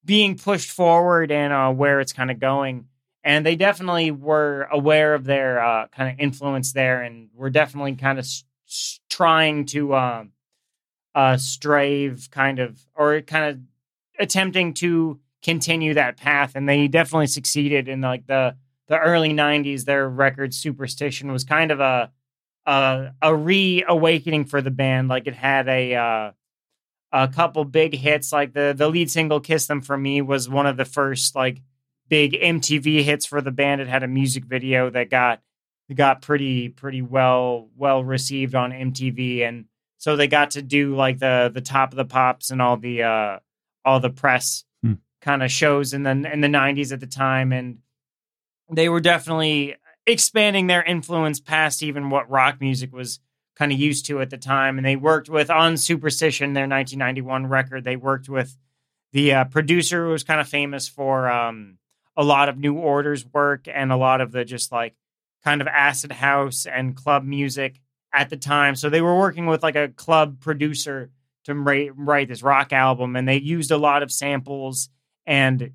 being 0.05 0.37
pushed 0.37 0.71
forward 0.71 1.31
and 1.31 1.53
uh, 1.53 1.71
where 1.71 1.99
it's 1.99 2.13
kind 2.13 2.31
of 2.31 2.39
going. 2.39 2.85
And 3.23 3.45
they 3.45 3.55
definitely 3.55 4.11
were 4.11 4.67
aware 4.71 5.13
of 5.13 5.23
their 5.23 5.63
uh, 5.63 5.87
kind 5.87 6.11
of 6.11 6.19
influence 6.19 6.73
there, 6.73 7.01
and 7.01 7.29
were 7.33 7.49
definitely 7.49 7.95
kind 7.95 8.19
of 8.19 8.25
s- 8.25 8.43
s- 8.43 8.43
trying 9.09 9.65
to 9.65 9.95
um, 9.95 10.31
uh, 11.15 11.37
kind 12.31 12.59
of 12.59 12.79
or 12.95 13.21
kind 13.21 13.45
of 13.45 13.59
attempting 14.19 14.73
to 14.73 15.19
continue 15.43 15.93
that 15.93 16.17
path 16.17 16.53
and 16.55 16.69
they 16.69 16.87
definitely 16.87 17.27
succeeded 17.27 17.87
in 17.87 18.01
like 18.01 18.25
the 18.27 18.55
the 18.87 18.97
early 18.97 19.33
90s 19.33 19.83
their 19.83 20.07
record 20.07 20.53
superstition 20.53 21.31
was 21.31 21.43
kind 21.43 21.71
of 21.71 21.79
a 21.79 22.11
a, 22.65 23.11
a 23.21 23.35
reawakening 23.35 24.45
for 24.45 24.61
the 24.61 24.71
band 24.71 25.09
like 25.09 25.27
it 25.27 25.33
had 25.33 25.67
a 25.67 25.95
uh, 25.95 26.31
a 27.11 27.27
couple 27.27 27.65
big 27.65 27.93
hits 27.93 28.31
like 28.31 28.53
the 28.53 28.73
the 28.75 28.87
lead 28.87 29.11
single 29.11 29.41
kiss 29.41 29.67
them 29.67 29.81
for 29.81 29.97
me 29.97 30.21
was 30.21 30.47
one 30.47 30.65
of 30.65 30.77
the 30.77 30.85
first 30.85 31.35
like 31.35 31.61
big 32.09 32.33
MTV 32.33 33.03
hits 33.03 33.25
for 33.25 33.41
the 33.41 33.51
band. 33.51 33.81
It 33.81 33.87
had 33.87 34.03
a 34.03 34.07
music 34.07 34.45
video 34.45 34.89
that 34.91 35.09
got 35.09 35.41
got 35.95 36.21
pretty 36.21 36.69
pretty 36.69 37.01
well 37.01 37.69
well 37.75 38.03
received 38.03 38.55
on 38.55 38.71
MTV 38.71 39.47
and 39.47 39.65
so 39.97 40.15
they 40.15 40.27
got 40.27 40.51
to 40.51 40.61
do 40.61 40.95
like 40.95 41.19
the 41.19 41.51
the 41.53 41.61
top 41.61 41.91
of 41.91 41.97
the 41.97 42.05
pops 42.05 42.49
and 42.51 42.61
all 42.61 42.77
the 42.77 43.03
uh 43.03 43.39
all 43.85 43.99
the 43.99 44.09
press 44.09 44.63
Hmm. 44.81 44.93
kind 45.21 45.43
of 45.43 45.51
shows 45.51 45.93
in 45.93 46.03
the 46.03 46.11
in 46.11 46.41
the 46.41 46.47
90s 46.47 46.91
at 46.91 46.99
the 46.99 47.07
time 47.07 47.51
and 47.51 47.77
they 48.71 48.89
were 48.89 49.01
definitely 49.01 49.75
expanding 50.07 50.67
their 50.67 50.83
influence 50.83 51.39
past 51.39 51.83
even 51.83 52.09
what 52.09 52.29
rock 52.29 52.59
music 52.59 52.91
was 52.93 53.19
kind 53.55 53.71
of 53.71 53.79
used 53.79 54.05
to 54.07 54.19
at 54.19 54.29
the 54.29 54.37
time 54.37 54.77
and 54.77 54.85
they 54.85 54.95
worked 54.95 55.29
with 55.29 55.49
on 55.49 55.77
Superstition 55.77 56.53
their 56.53 56.63
1991 56.67 57.45
record 57.47 57.83
they 57.83 57.95
worked 57.95 58.27
with 58.27 58.57
the 59.11 59.31
uh, 59.33 59.43
producer 59.45 60.05
who 60.05 60.11
was 60.11 60.23
kind 60.23 60.41
of 60.41 60.47
famous 60.47 60.87
for 60.87 61.29
um 61.29 61.77
a 62.17 62.23
lot 62.23 62.49
of 62.49 62.57
new 62.57 62.75
orders 62.75 63.25
work 63.31 63.67
and 63.67 63.91
a 63.91 63.97
lot 63.97 64.21
of 64.21 64.31
the 64.31 64.43
just 64.43 64.71
like 64.71 64.95
kind 65.43 65.61
of 65.61 65.67
acid 65.67 66.11
house 66.11 66.65
and 66.65 66.95
club 66.95 67.23
music 67.23 67.79
at 68.13 68.29
the 68.29 68.37
time. 68.37 68.75
So 68.75 68.89
they 68.89 69.01
were 69.01 69.17
working 69.17 69.45
with 69.45 69.63
like 69.63 69.75
a 69.75 69.89
club 69.89 70.39
producer 70.39 71.09
to 71.45 71.53
write, 71.53 71.91
write 71.95 72.27
this 72.29 72.43
rock 72.43 72.71
album, 72.71 73.15
and 73.15 73.27
they 73.27 73.37
used 73.39 73.71
a 73.71 73.77
lot 73.77 74.03
of 74.03 74.11
samples 74.11 74.89
and 75.25 75.71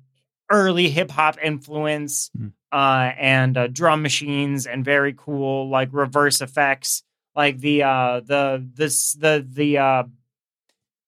early 0.49 0.89
hip 0.89 1.11
hop 1.11 1.37
influence 1.43 2.31
Mhm. 2.37 2.53
uh, 2.71 3.11
and 3.19 3.57
uh, 3.57 3.67
drum 3.67 4.01
machines 4.01 4.65
and 4.65 4.83
very 4.83 5.13
cool 5.15 5.69
like 5.69 5.89
reverse 5.91 6.41
effects, 6.41 7.03
like 7.35 7.59
the 7.59 7.83
uh, 7.83 8.21
the 8.21 8.67
this 8.73 9.13
the 9.13 9.45
the 9.47 9.77
uh, 9.77 10.03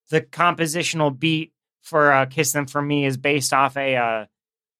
the 0.09 0.21
compositional 0.21 1.17
beat 1.17 1.53
for 1.81 2.11
uh, 2.11 2.25
"Kiss 2.27 2.51
Them 2.51 2.67
for 2.67 2.81
Me" 2.81 3.05
is 3.05 3.17
based 3.17 3.53
off 3.53 3.77
a 3.77 3.95
uh, 3.95 4.25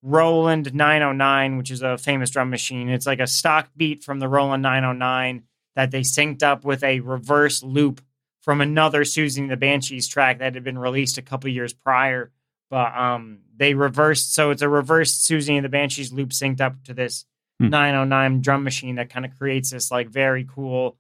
Roland 0.04 0.74
909, 0.74 1.58
which 1.58 1.72
is 1.72 1.82
a 1.82 1.98
famous 1.98 2.32
drum 2.32 2.50
machine. 2.50 2.90
It's 2.90 3.06
like 3.06 3.20
a 3.20 3.28
stock 3.28 3.70
beat 3.76 4.04
from 4.04 4.20
the 4.20 4.28
Roland 4.28 4.64
909 4.64 5.44
that 5.76 5.92
they 5.92 6.02
synced 6.02 6.44
up 6.44 6.66
with 6.66 6.84
a 6.84 7.00
reverse 7.02 7.64
loop 7.64 8.02
from 8.42 8.62
another 8.62 9.04
Siouxsie 9.04 9.48
the 9.48 9.58
Banshees 9.58 10.08
track 10.08 10.40
that 10.40 10.56
had 10.56 10.64
been 10.64 10.80
released 10.80 11.18
a 11.18 11.22
couple 11.22 11.50
years 11.50 11.74
prior. 11.74 12.32
But 12.70 12.96
um, 12.96 13.40
they 13.56 13.74
reversed, 13.74 14.34
so 14.34 14.50
it's 14.50 14.62
a 14.62 14.70
reversed 14.70 15.30
Siouxsie 15.30 15.56
and 15.56 15.66
the 15.66 15.70
Banshees 15.70 16.12
loop 16.12 16.30
synced 16.30 16.62
up 16.62 16.84
to 16.86 16.94
this 16.94 17.26
Hmm. 17.62 17.70
909 17.70 18.42
drum 18.42 18.64
machine 18.64 18.96
that 18.96 19.12
kind 19.12 19.24
of 19.26 19.38
creates 19.38 19.70
this 19.70 19.92
like 19.92 20.10
very 20.10 20.48
cool 20.50 20.98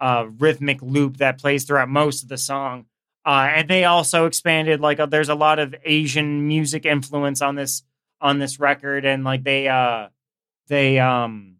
uh, 0.00 0.26
rhythmic 0.38 0.80
loop 0.80 1.16
that 1.16 1.40
plays 1.40 1.64
throughout 1.64 1.88
most 1.88 2.22
of 2.22 2.28
the 2.28 2.38
song. 2.38 2.86
Uh, 3.26 3.48
and 3.50 3.68
they 3.68 3.84
also 3.84 4.26
expanded 4.26 4.80
like 4.80 5.00
uh, 5.00 5.06
there's 5.06 5.28
a 5.28 5.34
lot 5.34 5.58
of 5.58 5.74
Asian 5.84 6.46
music 6.46 6.86
influence 6.86 7.42
on 7.42 7.56
this 7.56 7.82
on 8.24 8.38
this 8.38 8.58
record, 8.58 9.04
and 9.04 9.22
like 9.22 9.44
they 9.44 9.68
uh 9.68 10.08
they 10.68 10.98
um 10.98 11.58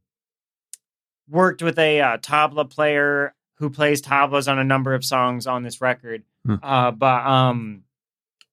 worked 1.29 1.62
with 1.62 1.79
a 1.79 2.00
uh, 2.00 2.18
tabla 2.18 2.68
player 2.68 3.35
who 3.57 3.70
plays 3.70 4.03
tablas 4.03 4.50
on 4.50 4.59
a 4.59 4.64
number 4.64 4.94
of 4.94 5.05
songs 5.05 5.46
on 5.46 5.62
this 5.62 5.81
record. 5.81 6.22
Hmm. 6.44 6.57
Uh, 6.62 6.90
but 6.90 7.27
um, 7.27 7.85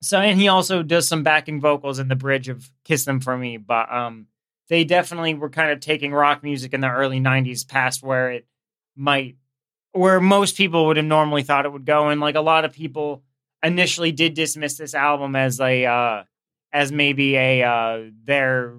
so 0.01 0.19
and 0.19 0.39
he 0.39 0.49
also 0.49 0.83
does 0.83 1.07
some 1.07 1.23
backing 1.23 1.61
vocals 1.61 1.99
in 1.99 2.09
the 2.09 2.15
bridge 2.15 2.49
of 2.49 2.69
"Kiss 2.83 3.05
Them 3.05 3.21
for 3.21 3.37
Me." 3.37 3.57
But 3.57 3.91
um, 3.91 4.27
they 4.67 4.83
definitely 4.83 5.33
were 5.33 5.49
kind 5.49 5.71
of 5.71 5.79
taking 5.79 6.11
rock 6.11 6.43
music 6.43 6.73
in 6.73 6.81
the 6.81 6.89
early 6.89 7.19
'90s 7.19 7.67
past 7.67 8.03
where 8.03 8.31
it 8.31 8.47
might, 8.95 9.37
where 9.93 10.19
most 10.19 10.57
people 10.57 10.87
would 10.87 10.97
have 10.97 11.05
normally 11.05 11.43
thought 11.43 11.65
it 11.65 11.71
would 11.71 11.85
go, 11.85 12.09
and 12.09 12.19
like 12.19 12.35
a 12.35 12.41
lot 12.41 12.65
of 12.65 12.73
people 12.73 13.23
initially 13.63 14.11
did 14.11 14.33
dismiss 14.33 14.75
this 14.77 14.93
album 14.93 15.35
as 15.35 15.59
a 15.61 15.85
uh, 15.85 16.23
as 16.73 16.91
maybe 16.91 17.35
a 17.35 17.63
uh, 17.63 18.03
their 18.23 18.75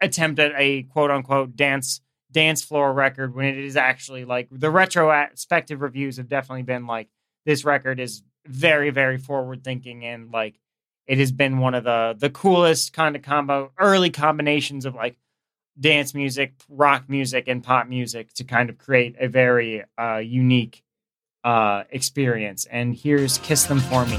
attempt 0.00 0.38
at 0.38 0.52
a 0.56 0.82
quote 0.84 1.10
unquote 1.10 1.56
dance 1.56 2.00
dance 2.30 2.62
floor 2.62 2.92
record 2.92 3.34
when 3.34 3.46
it 3.46 3.58
is 3.58 3.76
actually 3.76 4.24
like 4.24 4.48
the 4.50 4.70
retrospective 4.70 5.80
reviews 5.80 6.18
have 6.18 6.28
definitely 6.28 6.62
been 6.62 6.86
like 6.86 7.08
this 7.46 7.64
record 7.64 7.98
is 7.98 8.22
very 8.46 8.90
very 8.90 9.16
forward 9.16 9.64
thinking 9.64 10.04
and 10.04 10.30
like 10.32 10.58
it 11.06 11.18
has 11.18 11.32
been 11.32 11.58
one 11.58 11.74
of 11.74 11.84
the 11.84 12.14
the 12.18 12.30
coolest 12.30 12.92
kind 12.92 13.16
of 13.16 13.22
combo 13.22 13.72
early 13.78 14.10
combinations 14.10 14.84
of 14.84 14.94
like 14.94 15.16
dance 15.78 16.14
music 16.14 16.54
rock 16.68 17.08
music 17.08 17.48
and 17.48 17.62
pop 17.62 17.86
music 17.86 18.32
to 18.34 18.44
kind 18.44 18.70
of 18.70 18.78
create 18.78 19.14
a 19.20 19.28
very 19.28 19.84
uh, 19.98 20.16
unique 20.16 20.82
uh, 21.44 21.84
experience. 21.90 22.66
And 22.66 22.94
here's 22.94 23.38
kiss 23.38 23.64
them 23.64 23.80
for 23.80 24.04
me 24.06 24.18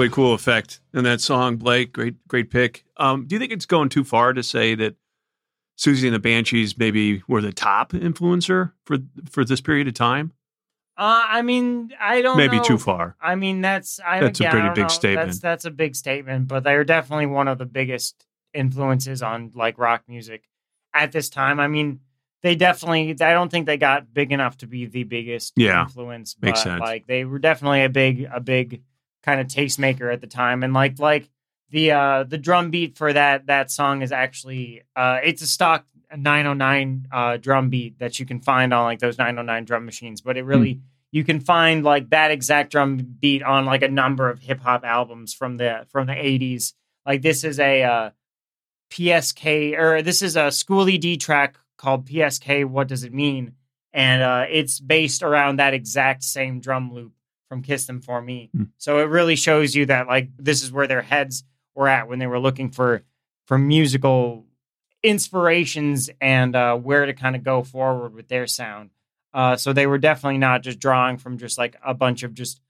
really 0.00 0.12
cool 0.12 0.34
effect 0.34 0.80
in 0.94 1.04
that 1.04 1.20
song, 1.20 1.56
Blake. 1.56 1.92
Great, 1.92 2.26
great 2.28 2.50
pick. 2.50 2.84
Um, 2.96 3.26
do 3.26 3.34
you 3.34 3.38
think 3.40 3.52
it's 3.52 3.66
going 3.66 3.88
too 3.88 4.04
far 4.04 4.32
to 4.32 4.42
say 4.42 4.74
that 4.74 4.96
Siouxsie 5.78 6.04
and 6.06 6.14
the 6.14 6.18
Banshees 6.18 6.76
maybe 6.78 7.22
were 7.28 7.40
the 7.40 7.52
top 7.52 7.92
influencer 7.92 8.72
for 8.84 8.98
for 9.30 9.44
this 9.44 9.60
period 9.60 9.88
of 9.88 9.94
time? 9.94 10.32
uh, 10.98 11.24
i 11.28 11.40
mean 11.40 11.90
i 11.98 12.20
don't 12.20 12.36
Maybe 12.36 12.58
know. 12.58 12.62
too 12.62 12.76
far. 12.76 13.16
I 13.22 13.34
mean, 13.34 13.60
that's 13.62 14.00
I, 14.04 14.20
That's 14.20 14.40
a 14.40 14.50
pretty 14.50 14.68
big 14.70 14.78
know. 14.84 14.88
statement. 14.88 15.26
That's 15.28 15.38
that's 15.38 15.64
a 15.64 15.70
big 15.70 15.94
statement, 15.96 16.48
but 16.48 16.64
they're 16.64 16.84
definitely 16.84 17.26
one 17.26 17.48
of 17.48 17.56
the 17.58 17.64
biggest 17.64 18.26
influences 18.52 19.22
on 19.22 19.52
like 19.54 19.78
rock 19.78 20.02
music 20.08 20.42
at 20.92 21.12
this 21.12 21.30
time. 21.30 21.58
I 21.60 21.68
mean, 21.68 22.00
they 22.42 22.54
definitely. 22.54 23.10
I 23.12 23.32
don't 23.32 23.50
think 23.50 23.64
they 23.66 23.78
got 23.78 24.12
big 24.12 24.32
enough 24.32 24.58
to 24.58 24.66
be 24.66 24.84
the 24.86 25.04
biggest 25.04 25.54
Yeah, 25.56 25.82
influence. 25.84 26.36
makes 26.42 26.60
but, 26.60 26.64
sense. 26.64 26.80
Like 26.80 27.06
they 27.06 27.24
were 27.24 27.38
definitely 27.38 27.84
a 27.84 27.88
big 27.88 28.28
a 28.30 28.40
big 28.40 28.82
kind 29.22 29.40
of 29.40 29.46
tastemaker 29.46 30.12
at 30.12 30.20
the 30.20 30.26
time, 30.26 30.62
and 30.62 30.72
like 30.72 30.98
like 30.98 31.28
the 31.70 31.92
uh 31.92 32.24
the 32.24 32.38
drum 32.38 32.70
beat 32.70 32.96
for 32.96 33.12
that 33.12 33.46
that 33.46 33.70
song 33.70 34.02
is 34.02 34.10
actually 34.12 34.82
uh 34.96 35.18
it's 35.22 35.40
a 35.42 35.46
stock 35.46 35.86
909 36.16 37.06
uh 37.12 37.36
drum 37.36 37.70
beat 37.70 37.98
that 38.00 38.18
you 38.18 38.26
can 38.26 38.40
find 38.40 38.74
on 38.74 38.82
like 38.84 38.98
those 38.98 39.18
909 39.18 39.64
drum 39.64 39.84
machines 39.84 40.20
but 40.20 40.36
it 40.36 40.42
really 40.42 40.74
Hmm. 40.74 40.80
you 41.12 41.22
can 41.22 41.38
find 41.38 41.84
like 41.84 42.10
that 42.10 42.32
exact 42.32 42.72
drum 42.72 42.96
beat 43.20 43.44
on 43.44 43.66
like 43.66 43.82
a 43.82 43.88
number 43.88 44.28
of 44.28 44.40
hip 44.40 44.60
hop 44.60 44.84
albums 44.84 45.32
from 45.32 45.58
the 45.58 45.86
from 45.90 46.08
the 46.08 46.12
80s 46.14 46.72
like 47.06 47.22
this 47.22 47.44
is 47.44 47.60
a 47.60 47.84
uh 47.84 48.10
PSK 48.90 49.78
or 49.78 50.02
this 50.02 50.22
is 50.22 50.36
a 50.36 50.50
Schoolly 50.50 50.98
D 50.98 51.16
track 51.16 51.56
called 51.78 52.06
PSK 52.06 52.64
what 52.64 52.88
does 52.88 53.04
it 53.04 53.14
mean 53.14 53.52
and 53.92 54.22
uh 54.22 54.46
it's 54.50 54.80
based 54.80 55.22
around 55.22 55.60
that 55.60 55.74
exact 55.74 56.24
same 56.24 56.60
drum 56.60 56.92
loop 56.92 57.12
from 57.50 57.60
Kiss 57.62 57.84
Them 57.86 58.00
For 58.00 58.22
Me 58.22 58.48
Hmm. 58.54 58.62
so 58.78 59.00
it 59.00 59.08
really 59.10 59.34
shows 59.36 59.74
you 59.74 59.84
that 59.86 60.06
like 60.06 60.30
this 60.38 60.62
is 60.62 60.70
where 60.72 60.86
their 60.86 61.02
heads 61.02 61.42
were 61.74 61.88
at 61.88 62.08
when 62.08 62.18
they 62.20 62.26
were 62.28 62.38
looking 62.38 62.70
for 62.70 63.02
for 63.46 63.58
musical 63.58 64.46
inspirations 65.02 66.08
and 66.20 66.54
uh, 66.54 66.76
where 66.76 67.06
to 67.06 67.12
kind 67.12 67.34
of 67.36 67.42
go 67.42 67.62
forward 67.62 68.14
with 68.14 68.28
their 68.28 68.46
sound. 68.46 68.90
Uh, 69.34 69.56
so 69.56 69.72
they 69.72 69.86
were 69.86 69.98
definitely 69.98 70.38
not 70.38 70.62
just 70.62 70.78
drawing 70.78 71.16
from 71.18 71.38
just 71.38 71.58
like 71.58 71.76
a 71.84 71.94
bunch 71.94 72.22
of 72.22 72.34
just 72.34 72.60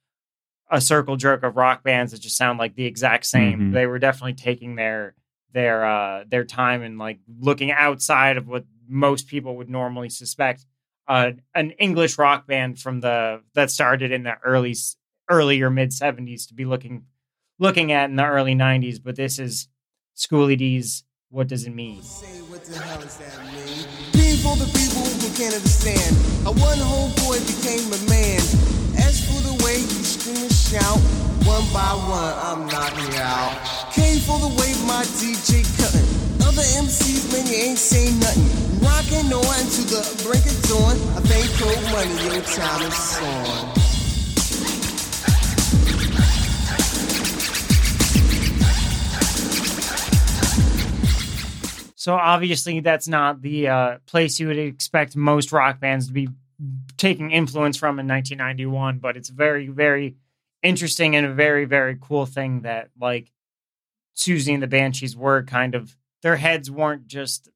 a 0.71 0.81
circle 0.81 1.17
jerk 1.17 1.43
of 1.43 1.57
rock 1.57 1.83
bands 1.83 2.13
that 2.13 2.21
just 2.21 2.37
sound 2.37 2.59
like 2.59 2.75
the 2.75 2.85
exact 2.87 3.27
same. 3.27 3.59
Mhm. 3.71 3.73
They 3.75 3.87
were 3.87 3.99
definitely 3.99 4.35
taking 4.35 4.77
their 4.77 5.15
their 5.53 5.85
uh, 5.85 6.25
their 6.29 6.45
time 6.45 6.83
and 6.83 6.97
like 6.99 7.19
looking 7.41 7.73
outside 7.73 8.37
of 8.37 8.47
what 8.49 8.65
most 8.89 9.27
people 9.27 9.57
would 9.57 9.69
normally 9.69 10.09
suspect. 10.09 10.65
Uh, 11.11 11.33
an 11.57 11.73
English 11.73 12.17
rock 12.19 12.47
band 12.47 12.79
from 12.79 13.01
the 13.01 13.43
that 13.55 13.69
started 13.69 14.13
in 14.13 14.23
the 14.23 14.35
early 14.45 14.77
or 15.61 15.69
mid 15.69 15.93
seventies 15.93 16.47
to 16.47 16.55
be 16.55 16.65
looking 16.65 17.05
looking 17.59 17.91
at 17.91 18.11
in 18.11 18.15
the 18.15 18.25
early 18.25 18.55
nineties. 18.55 19.01
But 19.01 19.17
this 19.17 19.41
is 19.41 19.67
Schoolly 20.15 20.55
D's. 20.55 21.03
What 21.29 21.49
does 21.49 21.67
it 21.67 21.75
mean? 21.75 21.97
The 21.97 22.03
people 24.73 25.03
who 25.03 25.37
can't 25.37 25.55
understand 25.55 26.17
how 26.45 26.53
one 26.53 26.79
became 27.45 27.93
a 27.93 27.99
man. 28.09 28.80
Way 29.71 29.83
you 29.83 30.03
scream 30.03 30.37
and 30.37 30.51
shout, 30.53 30.99
one 31.47 31.63
by 31.73 31.95
one 32.11 32.35
I'm 32.43 32.67
knocking 32.67 33.15
out. 33.23 33.55
Came 33.95 34.19
for 34.19 34.37
the 34.41 34.49
way 34.59 34.75
my 34.85 35.05
DJ 35.15 35.63
cutting. 35.79 36.11
Other 36.43 36.67
MCs, 36.83 37.31
man, 37.31 37.47
you 37.47 37.55
ain't 37.55 37.79
saying 37.79 38.19
nothing. 38.19 38.51
Rocking 38.83 39.33
on 39.33 39.63
to 39.71 39.83
the 39.87 40.03
break 40.27 40.43
of 40.43 40.59
dawn. 40.67 40.97
I 41.15 41.23
thank 41.23 41.47
cold 41.55 41.85
money, 41.95 42.11
your 42.35 42.43
time 42.43 42.83
is 42.83 43.19
on. 43.23 43.79
So 51.95 52.15
obviously, 52.17 52.81
that's 52.81 53.07
not 53.07 53.41
the 53.41 53.69
uh, 53.69 53.99
place 54.07 54.41
you 54.41 54.49
would 54.49 54.59
expect 54.59 55.15
most 55.15 55.53
rock 55.53 55.79
bands 55.79 56.09
to 56.09 56.13
be 56.13 56.29
taking 56.97 57.31
influence 57.31 57.77
from 57.77 57.99
in 57.99 58.07
1991. 58.07 58.99
But 58.99 59.17
it's 59.17 59.29
very, 59.29 59.69
very 59.69 60.17
interesting 60.63 61.17
and 61.17 61.27
a 61.27 61.33
very, 61.33 61.65
very 61.65 61.97
cool 62.01 62.27
thing 62.27 62.63
that 62.63 62.91
like 63.01 63.33
Siouxsie 64.17 64.55
and 64.55 64.63
the 64.63 64.67
Banshees 64.67 65.17
were 65.17 65.43
kind 65.43 65.75
of 65.75 65.97
their 66.23 66.37
heads 66.37 66.71
weren't 66.71 67.07
just 67.07 67.49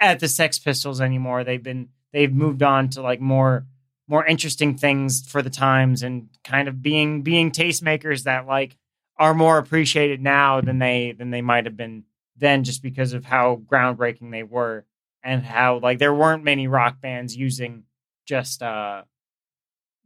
at 0.00 0.20
the 0.20 0.28
Sex 0.28 0.58
Pistols 0.58 1.00
anymore. 1.00 1.44
They've 1.44 1.62
been 1.62 1.88
they've 2.12 2.32
moved 2.32 2.62
on 2.62 2.88
to 2.90 3.02
like 3.02 3.20
more 3.20 3.66
more 4.06 4.24
interesting 4.24 4.76
things 4.76 5.28
for 5.28 5.42
the 5.42 5.50
times 5.50 6.02
and 6.02 6.28
kind 6.44 6.68
of 6.68 6.82
being 6.82 7.22
being 7.22 7.50
tastemakers 7.50 8.24
that 8.24 8.46
like 8.46 8.76
are 9.16 9.34
more 9.34 9.58
appreciated 9.58 10.22
now 10.22 10.60
than 10.60 10.78
they 10.78 11.12
than 11.12 11.30
they 11.30 11.42
might 11.42 11.66
have 11.66 11.76
been 11.76 12.04
then 12.36 12.64
just 12.64 12.82
because 12.82 13.12
of 13.12 13.24
how 13.24 13.60
groundbreaking 13.66 14.30
they 14.30 14.44
were 14.44 14.84
and 15.22 15.42
how 15.42 15.78
like 15.78 15.98
there 15.98 16.14
weren't 16.14 16.44
many 16.44 16.68
rock 16.68 17.00
bands 17.00 17.36
using 17.36 17.84
just 18.28 18.62
uh 18.62 19.02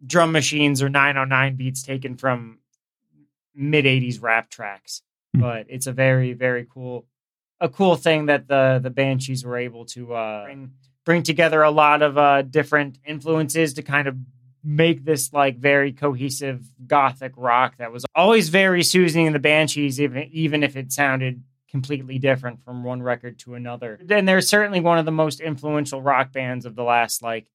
drum 0.07 0.33
machines 0.33 0.81
or 0.83 0.89
909 0.89 1.57
beats 1.57 1.83
taken 1.83 2.17
from 2.17 2.59
mid 3.55 3.85
80s 3.85 4.23
rap 4.23 4.49
tracks 4.49 5.03
Hmm. 5.35 5.41
but 5.41 5.67
it's 5.71 5.87
a 5.87 5.93
very 5.93 6.35
very 6.35 6.67
cool 6.73 7.07
a 7.59 7.69
cool 7.69 7.97
thing 7.97 8.27
that 8.27 8.49
the 8.49 8.81
the 8.83 8.91
banshees 8.91 9.45
were 9.47 9.57
able 9.57 9.87
to 9.87 10.13
uh 10.13 10.45
bring, 10.45 10.71
bring 11.07 11.23
together 11.23 11.63
a 11.63 11.71
lot 11.71 12.03
of 12.03 12.19
uh 12.19 12.43
different 12.43 12.99
influences 13.07 13.75
to 13.75 13.83
kind 13.83 14.09
of 14.09 14.17
make 14.63 15.05
this 15.07 15.33
like 15.33 15.57
very 15.59 15.93
cohesive 15.93 16.63
gothic 16.87 17.33
rock 17.37 17.79
that 17.79 17.91
was 17.91 18.05
always 18.15 18.51
very 18.51 18.83
Siouxsie 18.83 19.27
and 19.27 19.35
the 19.35 19.41
Banshees, 19.41 20.01
even 20.01 20.29
even 20.33 20.63
if 20.63 20.77
it 20.77 20.93
sounded 20.93 21.43
completely 21.71 22.19
different 22.19 22.63
from 22.63 22.85
one 22.85 23.03
record 23.03 23.39
to 23.41 23.55
another. 23.55 23.99
And 24.11 24.29
they're 24.29 24.43
certainly 24.43 24.81
one 24.81 24.99
of 24.99 25.07
the 25.07 25.11
most 25.11 25.41
influential 25.41 26.03
rock 26.03 26.31
bands 26.31 26.67
of 26.67 26.77
the 26.77 26.85
last 26.85 27.23
like 27.23 27.47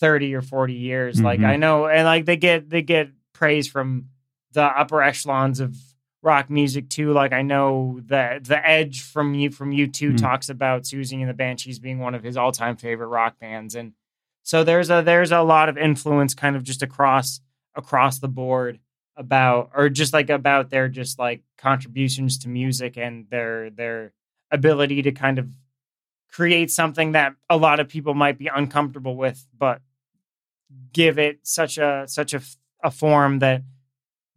30 0.00 0.34
or 0.34 0.42
40 0.42 0.74
years. 0.74 1.20
Like 1.20 1.40
Mhm. 1.40 1.46
I 1.46 1.56
know 1.56 1.86
and 1.88 2.04
like 2.04 2.24
they 2.24 2.36
get 2.36 2.68
they 2.70 2.82
get 2.82 3.10
praise 3.32 3.68
from 3.68 4.06
the 4.52 4.62
upper 4.64 5.02
echelons 5.02 5.60
of 5.60 5.76
rock 6.22 6.50
music 6.50 6.88
too. 6.88 7.12
Like 7.12 7.32
I 7.32 7.42
know 7.42 8.00
that 8.06 8.44
the 8.44 8.66
Edge 8.66 9.02
from 9.02 9.34
you 9.34 9.50
from 9.50 9.72
U 9.72 9.86
2 9.86 10.12
Mhm. 10.12 10.16
talks 10.18 10.48
about 10.48 10.82
Siouxsie 10.82 11.20
and 11.20 11.28
the 11.28 11.34
Banshees 11.34 11.78
being 11.78 11.98
one 12.00 12.14
of 12.14 12.22
his 12.22 12.36
all 12.36 12.52
time 12.52 12.76
favorite 12.76 13.06
rock 13.08 13.38
bands, 13.38 13.74
and 13.74 13.92
so 14.42 14.64
there's 14.64 14.90
a 14.90 15.02
there's 15.02 15.30
a 15.32 15.42
lot 15.42 15.68
of 15.68 15.76
influence 15.78 16.34
kind 16.34 16.56
of 16.56 16.62
just 16.64 16.82
across 16.82 17.40
across 17.74 18.18
the 18.18 18.28
board 18.28 18.80
about 19.16 19.70
or 19.74 19.88
just 19.88 20.12
like 20.12 20.30
about 20.30 20.70
their 20.70 20.88
just 20.88 21.18
like 21.18 21.42
contributions 21.56 22.38
to 22.38 22.48
music 22.48 22.96
and 22.96 23.26
their 23.30 23.68
their 23.70 24.12
ability 24.50 25.02
to 25.02 25.12
kind 25.12 25.38
of 25.38 25.48
create 26.30 26.70
something 26.70 27.12
that 27.12 27.34
a 27.50 27.56
lot 27.56 27.80
of 27.80 27.88
people 27.88 28.14
might 28.14 28.38
be 28.38 28.48
uncomfortable 28.48 29.16
with 29.16 29.46
but 29.56 29.80
give 30.92 31.18
it 31.18 31.40
such 31.42 31.78
a 31.78 32.04
such 32.06 32.34
a, 32.34 32.40
a 32.82 32.90
form 32.90 33.38
that 33.40 33.62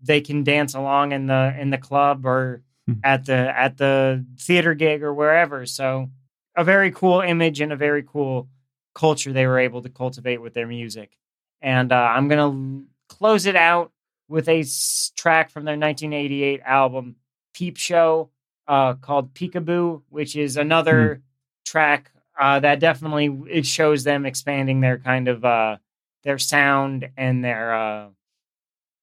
they 0.02 0.22
can 0.22 0.44
dance 0.44 0.74
along 0.74 1.12
in 1.12 1.28
the 1.28 1.56
in 1.60 1.70
the 1.70 1.78
club 1.78 2.26
or 2.26 2.64
Hmm. 2.88 2.94
at 3.04 3.26
the 3.26 3.36
at 3.56 3.78
the 3.78 4.26
theater 4.40 4.74
gig 4.74 5.04
or 5.04 5.14
wherever. 5.14 5.68
So 5.68 6.10
a 6.58 6.64
very 6.64 6.90
cool 6.90 7.22
image 7.22 7.62
and 7.62 7.72
a 7.72 7.76
very 7.76 8.02
cool 8.02 8.50
culture 8.96 9.32
they 9.32 9.46
were 9.46 9.60
able 9.60 9.84
to 9.84 9.90
cultivate 9.90 10.42
with 10.42 10.56
their 10.56 10.66
music. 10.66 11.16
And 11.62 11.92
uh, 11.92 11.96
I'm 11.96 12.28
gonna 12.28 12.50
l- 12.52 12.84
close 13.08 13.46
it 13.46 13.56
out 13.56 13.92
with 14.28 14.50
a 14.50 14.62
s- 14.62 15.12
track 15.16 15.52
from 15.52 15.64
their 15.66 15.78
1988 15.78 16.62
album 16.66 17.18
Peep 17.54 17.78
Show 17.78 18.32
uh, 18.68 18.96
called 18.96 19.36
Peekaboo, 19.36 20.02
which 20.10 20.36
is 20.36 20.58
another 20.58 21.22
track 21.66 22.12
uh, 22.40 22.60
that 22.62 22.80
definitely 22.80 23.28
it 23.48 23.68
shows 23.68 24.04
them 24.04 24.26
expanding 24.26 24.80
their 24.82 24.98
kind 24.98 25.28
of 25.28 25.46
uh, 25.46 25.78
their 26.24 26.38
sound 26.38 27.10
and 27.18 27.44
their 27.44 27.74
uh, 27.74 28.08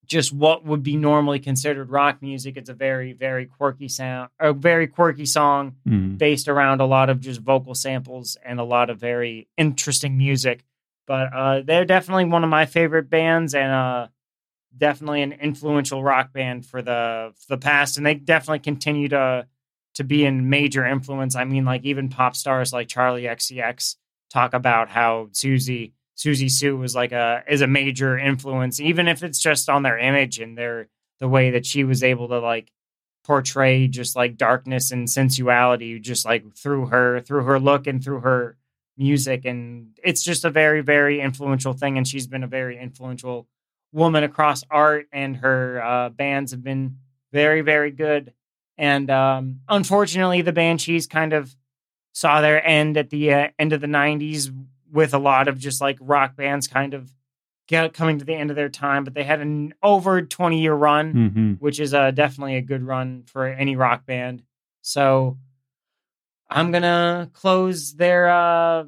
just 0.06 0.32
what 0.32 0.64
would 0.64 0.82
be 0.82 0.96
normally 0.96 1.38
considered 1.38 1.90
rock 1.90 2.22
music. 2.22 2.56
It's 2.56 2.70
a 2.70 2.74
very 2.74 3.12
very 3.12 3.46
quirky 3.46 3.88
sound, 3.88 4.30
a 4.40 4.52
very 4.52 4.86
quirky 4.86 5.26
song 5.26 5.76
Mhm. 5.86 6.16
based 6.18 6.48
around 6.48 6.80
a 6.80 6.86
lot 6.86 7.10
of 7.10 7.20
just 7.20 7.40
vocal 7.40 7.74
samples 7.74 8.36
and 8.44 8.58
a 8.58 8.64
lot 8.64 8.90
of 8.90 8.98
very 8.98 9.48
interesting 9.56 10.16
music. 10.16 10.64
But 11.06 11.32
uh, 11.32 11.60
they're 11.62 11.84
definitely 11.84 12.26
one 12.26 12.44
of 12.44 12.50
my 12.50 12.66
favorite 12.66 13.08
bands 13.10 13.54
and 13.54 13.70
uh, 13.72 14.08
definitely 14.76 15.22
an 15.22 15.32
influential 15.32 16.02
rock 16.02 16.32
band 16.32 16.64
for 16.66 16.82
the 16.82 17.32
for 17.36 17.56
the 17.56 17.58
past, 17.58 17.96
and 17.96 18.06
they 18.06 18.14
definitely 18.14 18.60
continue 18.60 19.08
to 19.08 19.46
to 19.94 20.04
be 20.04 20.24
a 20.26 20.32
major 20.32 20.86
influence. 20.86 21.34
I 21.34 21.44
mean, 21.44 21.64
like 21.64 21.84
even 21.84 22.08
pop 22.08 22.36
stars 22.36 22.72
like 22.72 22.88
Charli 22.88 23.28
XCX 23.28 23.96
talk 24.30 24.54
about 24.54 24.88
how 24.90 25.28
Siouxsie 25.32 25.92
Siouxsie 26.18 26.50
Sioux 26.50 26.76
was 26.76 26.96
like 26.96 27.12
a 27.12 27.44
is 27.48 27.60
a 27.60 27.68
major 27.68 28.18
influence, 28.18 28.80
even 28.80 29.06
if 29.06 29.22
it's 29.22 29.38
just 29.38 29.68
on 29.68 29.84
their 29.84 29.98
image 29.98 30.40
and 30.40 30.58
their 30.58 30.88
the 31.20 31.28
way 31.28 31.50
that 31.50 31.64
she 31.64 31.84
was 31.84 32.02
able 32.02 32.28
to 32.28 32.40
like 32.40 32.72
portray 33.24 33.86
just 33.86 34.16
like 34.16 34.36
darkness 34.36 34.90
and 34.90 35.08
sensuality 35.08 36.00
just 36.00 36.24
like 36.24 36.56
through 36.56 36.86
her 36.86 37.20
through 37.20 37.44
her 37.44 37.60
look 37.60 37.86
and 37.86 38.02
through 38.02 38.20
her 38.20 38.56
music. 38.96 39.44
And 39.44 39.96
it's 40.02 40.24
just 40.24 40.44
a 40.44 40.50
very 40.50 40.80
very 40.80 41.20
influential 41.20 41.72
thing 41.72 41.96
and 41.96 42.06
she's 42.06 42.26
been 42.26 42.42
a 42.42 42.48
very 42.48 42.76
influential 42.78 43.46
woman 43.92 44.24
across 44.24 44.64
art 44.70 45.06
and 45.12 45.36
her 45.36 45.80
uh, 45.82 46.08
bands 46.08 46.50
have 46.50 46.64
been 46.64 46.96
very 47.32 47.60
very 47.60 47.92
good. 47.92 48.32
And 48.76 49.08
um, 49.08 49.60
unfortunately 49.68 50.42
the 50.42 50.52
banshees 50.52 51.06
kind 51.06 51.32
of 51.32 51.54
saw 52.12 52.40
their 52.40 52.64
end 52.66 52.96
at 52.96 53.10
the 53.10 53.32
uh, 53.32 53.48
end 53.56 53.72
of 53.72 53.80
the 53.80 53.86
90s 53.86 54.52
with 54.92 55.14
a 55.14 55.18
lot 55.18 55.48
of 55.48 55.58
just 55.58 55.80
like 55.80 55.98
rock 56.00 56.36
bands 56.36 56.66
kind 56.66 56.94
of 56.94 57.12
get, 57.68 57.92
coming 57.92 58.18
to 58.18 58.24
the 58.24 58.34
end 58.34 58.50
of 58.50 58.56
their 58.56 58.68
time 58.70 59.04
but 59.04 59.14
they 59.14 59.24
had 59.24 59.40
an 59.40 59.74
over 59.82 60.22
20 60.22 60.60
year 60.60 60.74
run 60.74 61.12
Mhm. 61.14 61.60
which 61.60 61.80
is 61.80 61.92
uh, 61.94 62.10
definitely 62.10 62.56
a 62.56 62.62
good 62.62 62.82
run 62.82 63.24
for 63.26 63.46
any 63.46 63.76
rock 63.76 64.06
band. 64.06 64.42
So 64.82 65.36
I'm 66.50 66.72
gonna 66.72 67.30
close 67.34 67.94
their 67.94 68.28
uh, 68.30 68.84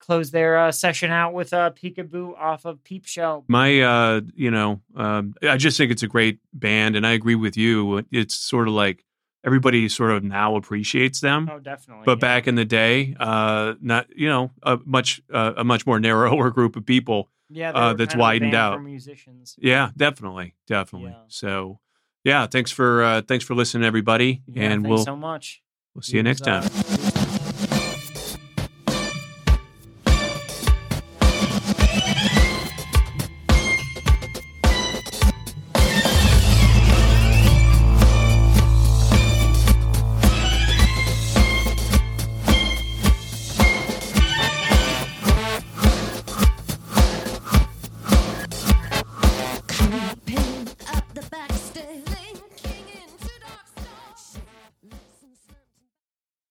close 0.00 0.30
their 0.30 0.58
uh, 0.58 0.72
session 0.72 1.10
out 1.10 1.32
with 1.34 1.52
a 1.52 1.58
uh, 1.58 1.70
peekaboo 1.70 2.36
off 2.36 2.64
of 2.64 2.82
Peep 2.82 3.06
Show. 3.06 3.44
My, 3.46 3.80
uh, 3.82 4.22
you 4.34 4.50
know, 4.50 4.80
um, 4.96 5.34
I 5.42 5.58
just 5.58 5.76
think 5.76 5.92
it's 5.92 6.02
a 6.02 6.06
great 6.08 6.38
band, 6.54 6.96
and 6.96 7.06
I 7.06 7.12
agree 7.12 7.34
with 7.34 7.56
you. 7.56 8.04
It's 8.10 8.34
sort 8.34 8.68
of 8.68 8.74
like 8.74 9.04
everybody 9.44 9.88
sort 9.88 10.10
of 10.10 10.22
now 10.24 10.56
appreciates 10.56 11.20
them, 11.20 11.48
Oh, 11.52 11.58
definitely. 11.58 12.04
but 12.06 12.18
yeah. 12.18 12.20
back 12.20 12.46
in 12.48 12.54
the 12.56 12.64
day, 12.64 13.14
uh, 13.20 13.74
not 13.80 14.06
you 14.16 14.28
know 14.28 14.50
a 14.62 14.78
much 14.84 15.20
uh, 15.32 15.54
a 15.56 15.64
much 15.64 15.86
more 15.86 15.98
narrower 16.00 16.50
group 16.58 16.76
of 16.76 16.84
people. 16.86 17.28
yeah, 17.50 17.70
uh, 17.70 17.94
that's 17.94 18.14
kind 18.14 18.14
of 18.14 18.14
a 18.14 18.18
widened 18.20 18.54
out. 18.54 18.82
musicians. 18.82 19.54
Yeah, 19.58 19.90
definitely, 19.96 20.54
definitely. 20.66 21.10
Yeah. 21.12 21.22
So, 21.28 21.80
yeah, 22.24 22.46
thanks 22.46 22.70
for 22.70 23.02
uh, 23.02 23.22
thanks 23.22 23.44
for 23.44 23.54
listening, 23.54 23.84
everybody, 23.86 24.42
Yeah, 24.46 24.64
and 24.70 24.86
we'll 24.86 25.04
so 25.04 25.16
much. 25.16 25.62
we'll 25.94 26.02
see 26.02 26.16
you 26.16 26.22
next 26.22 26.40
time. 26.44 26.97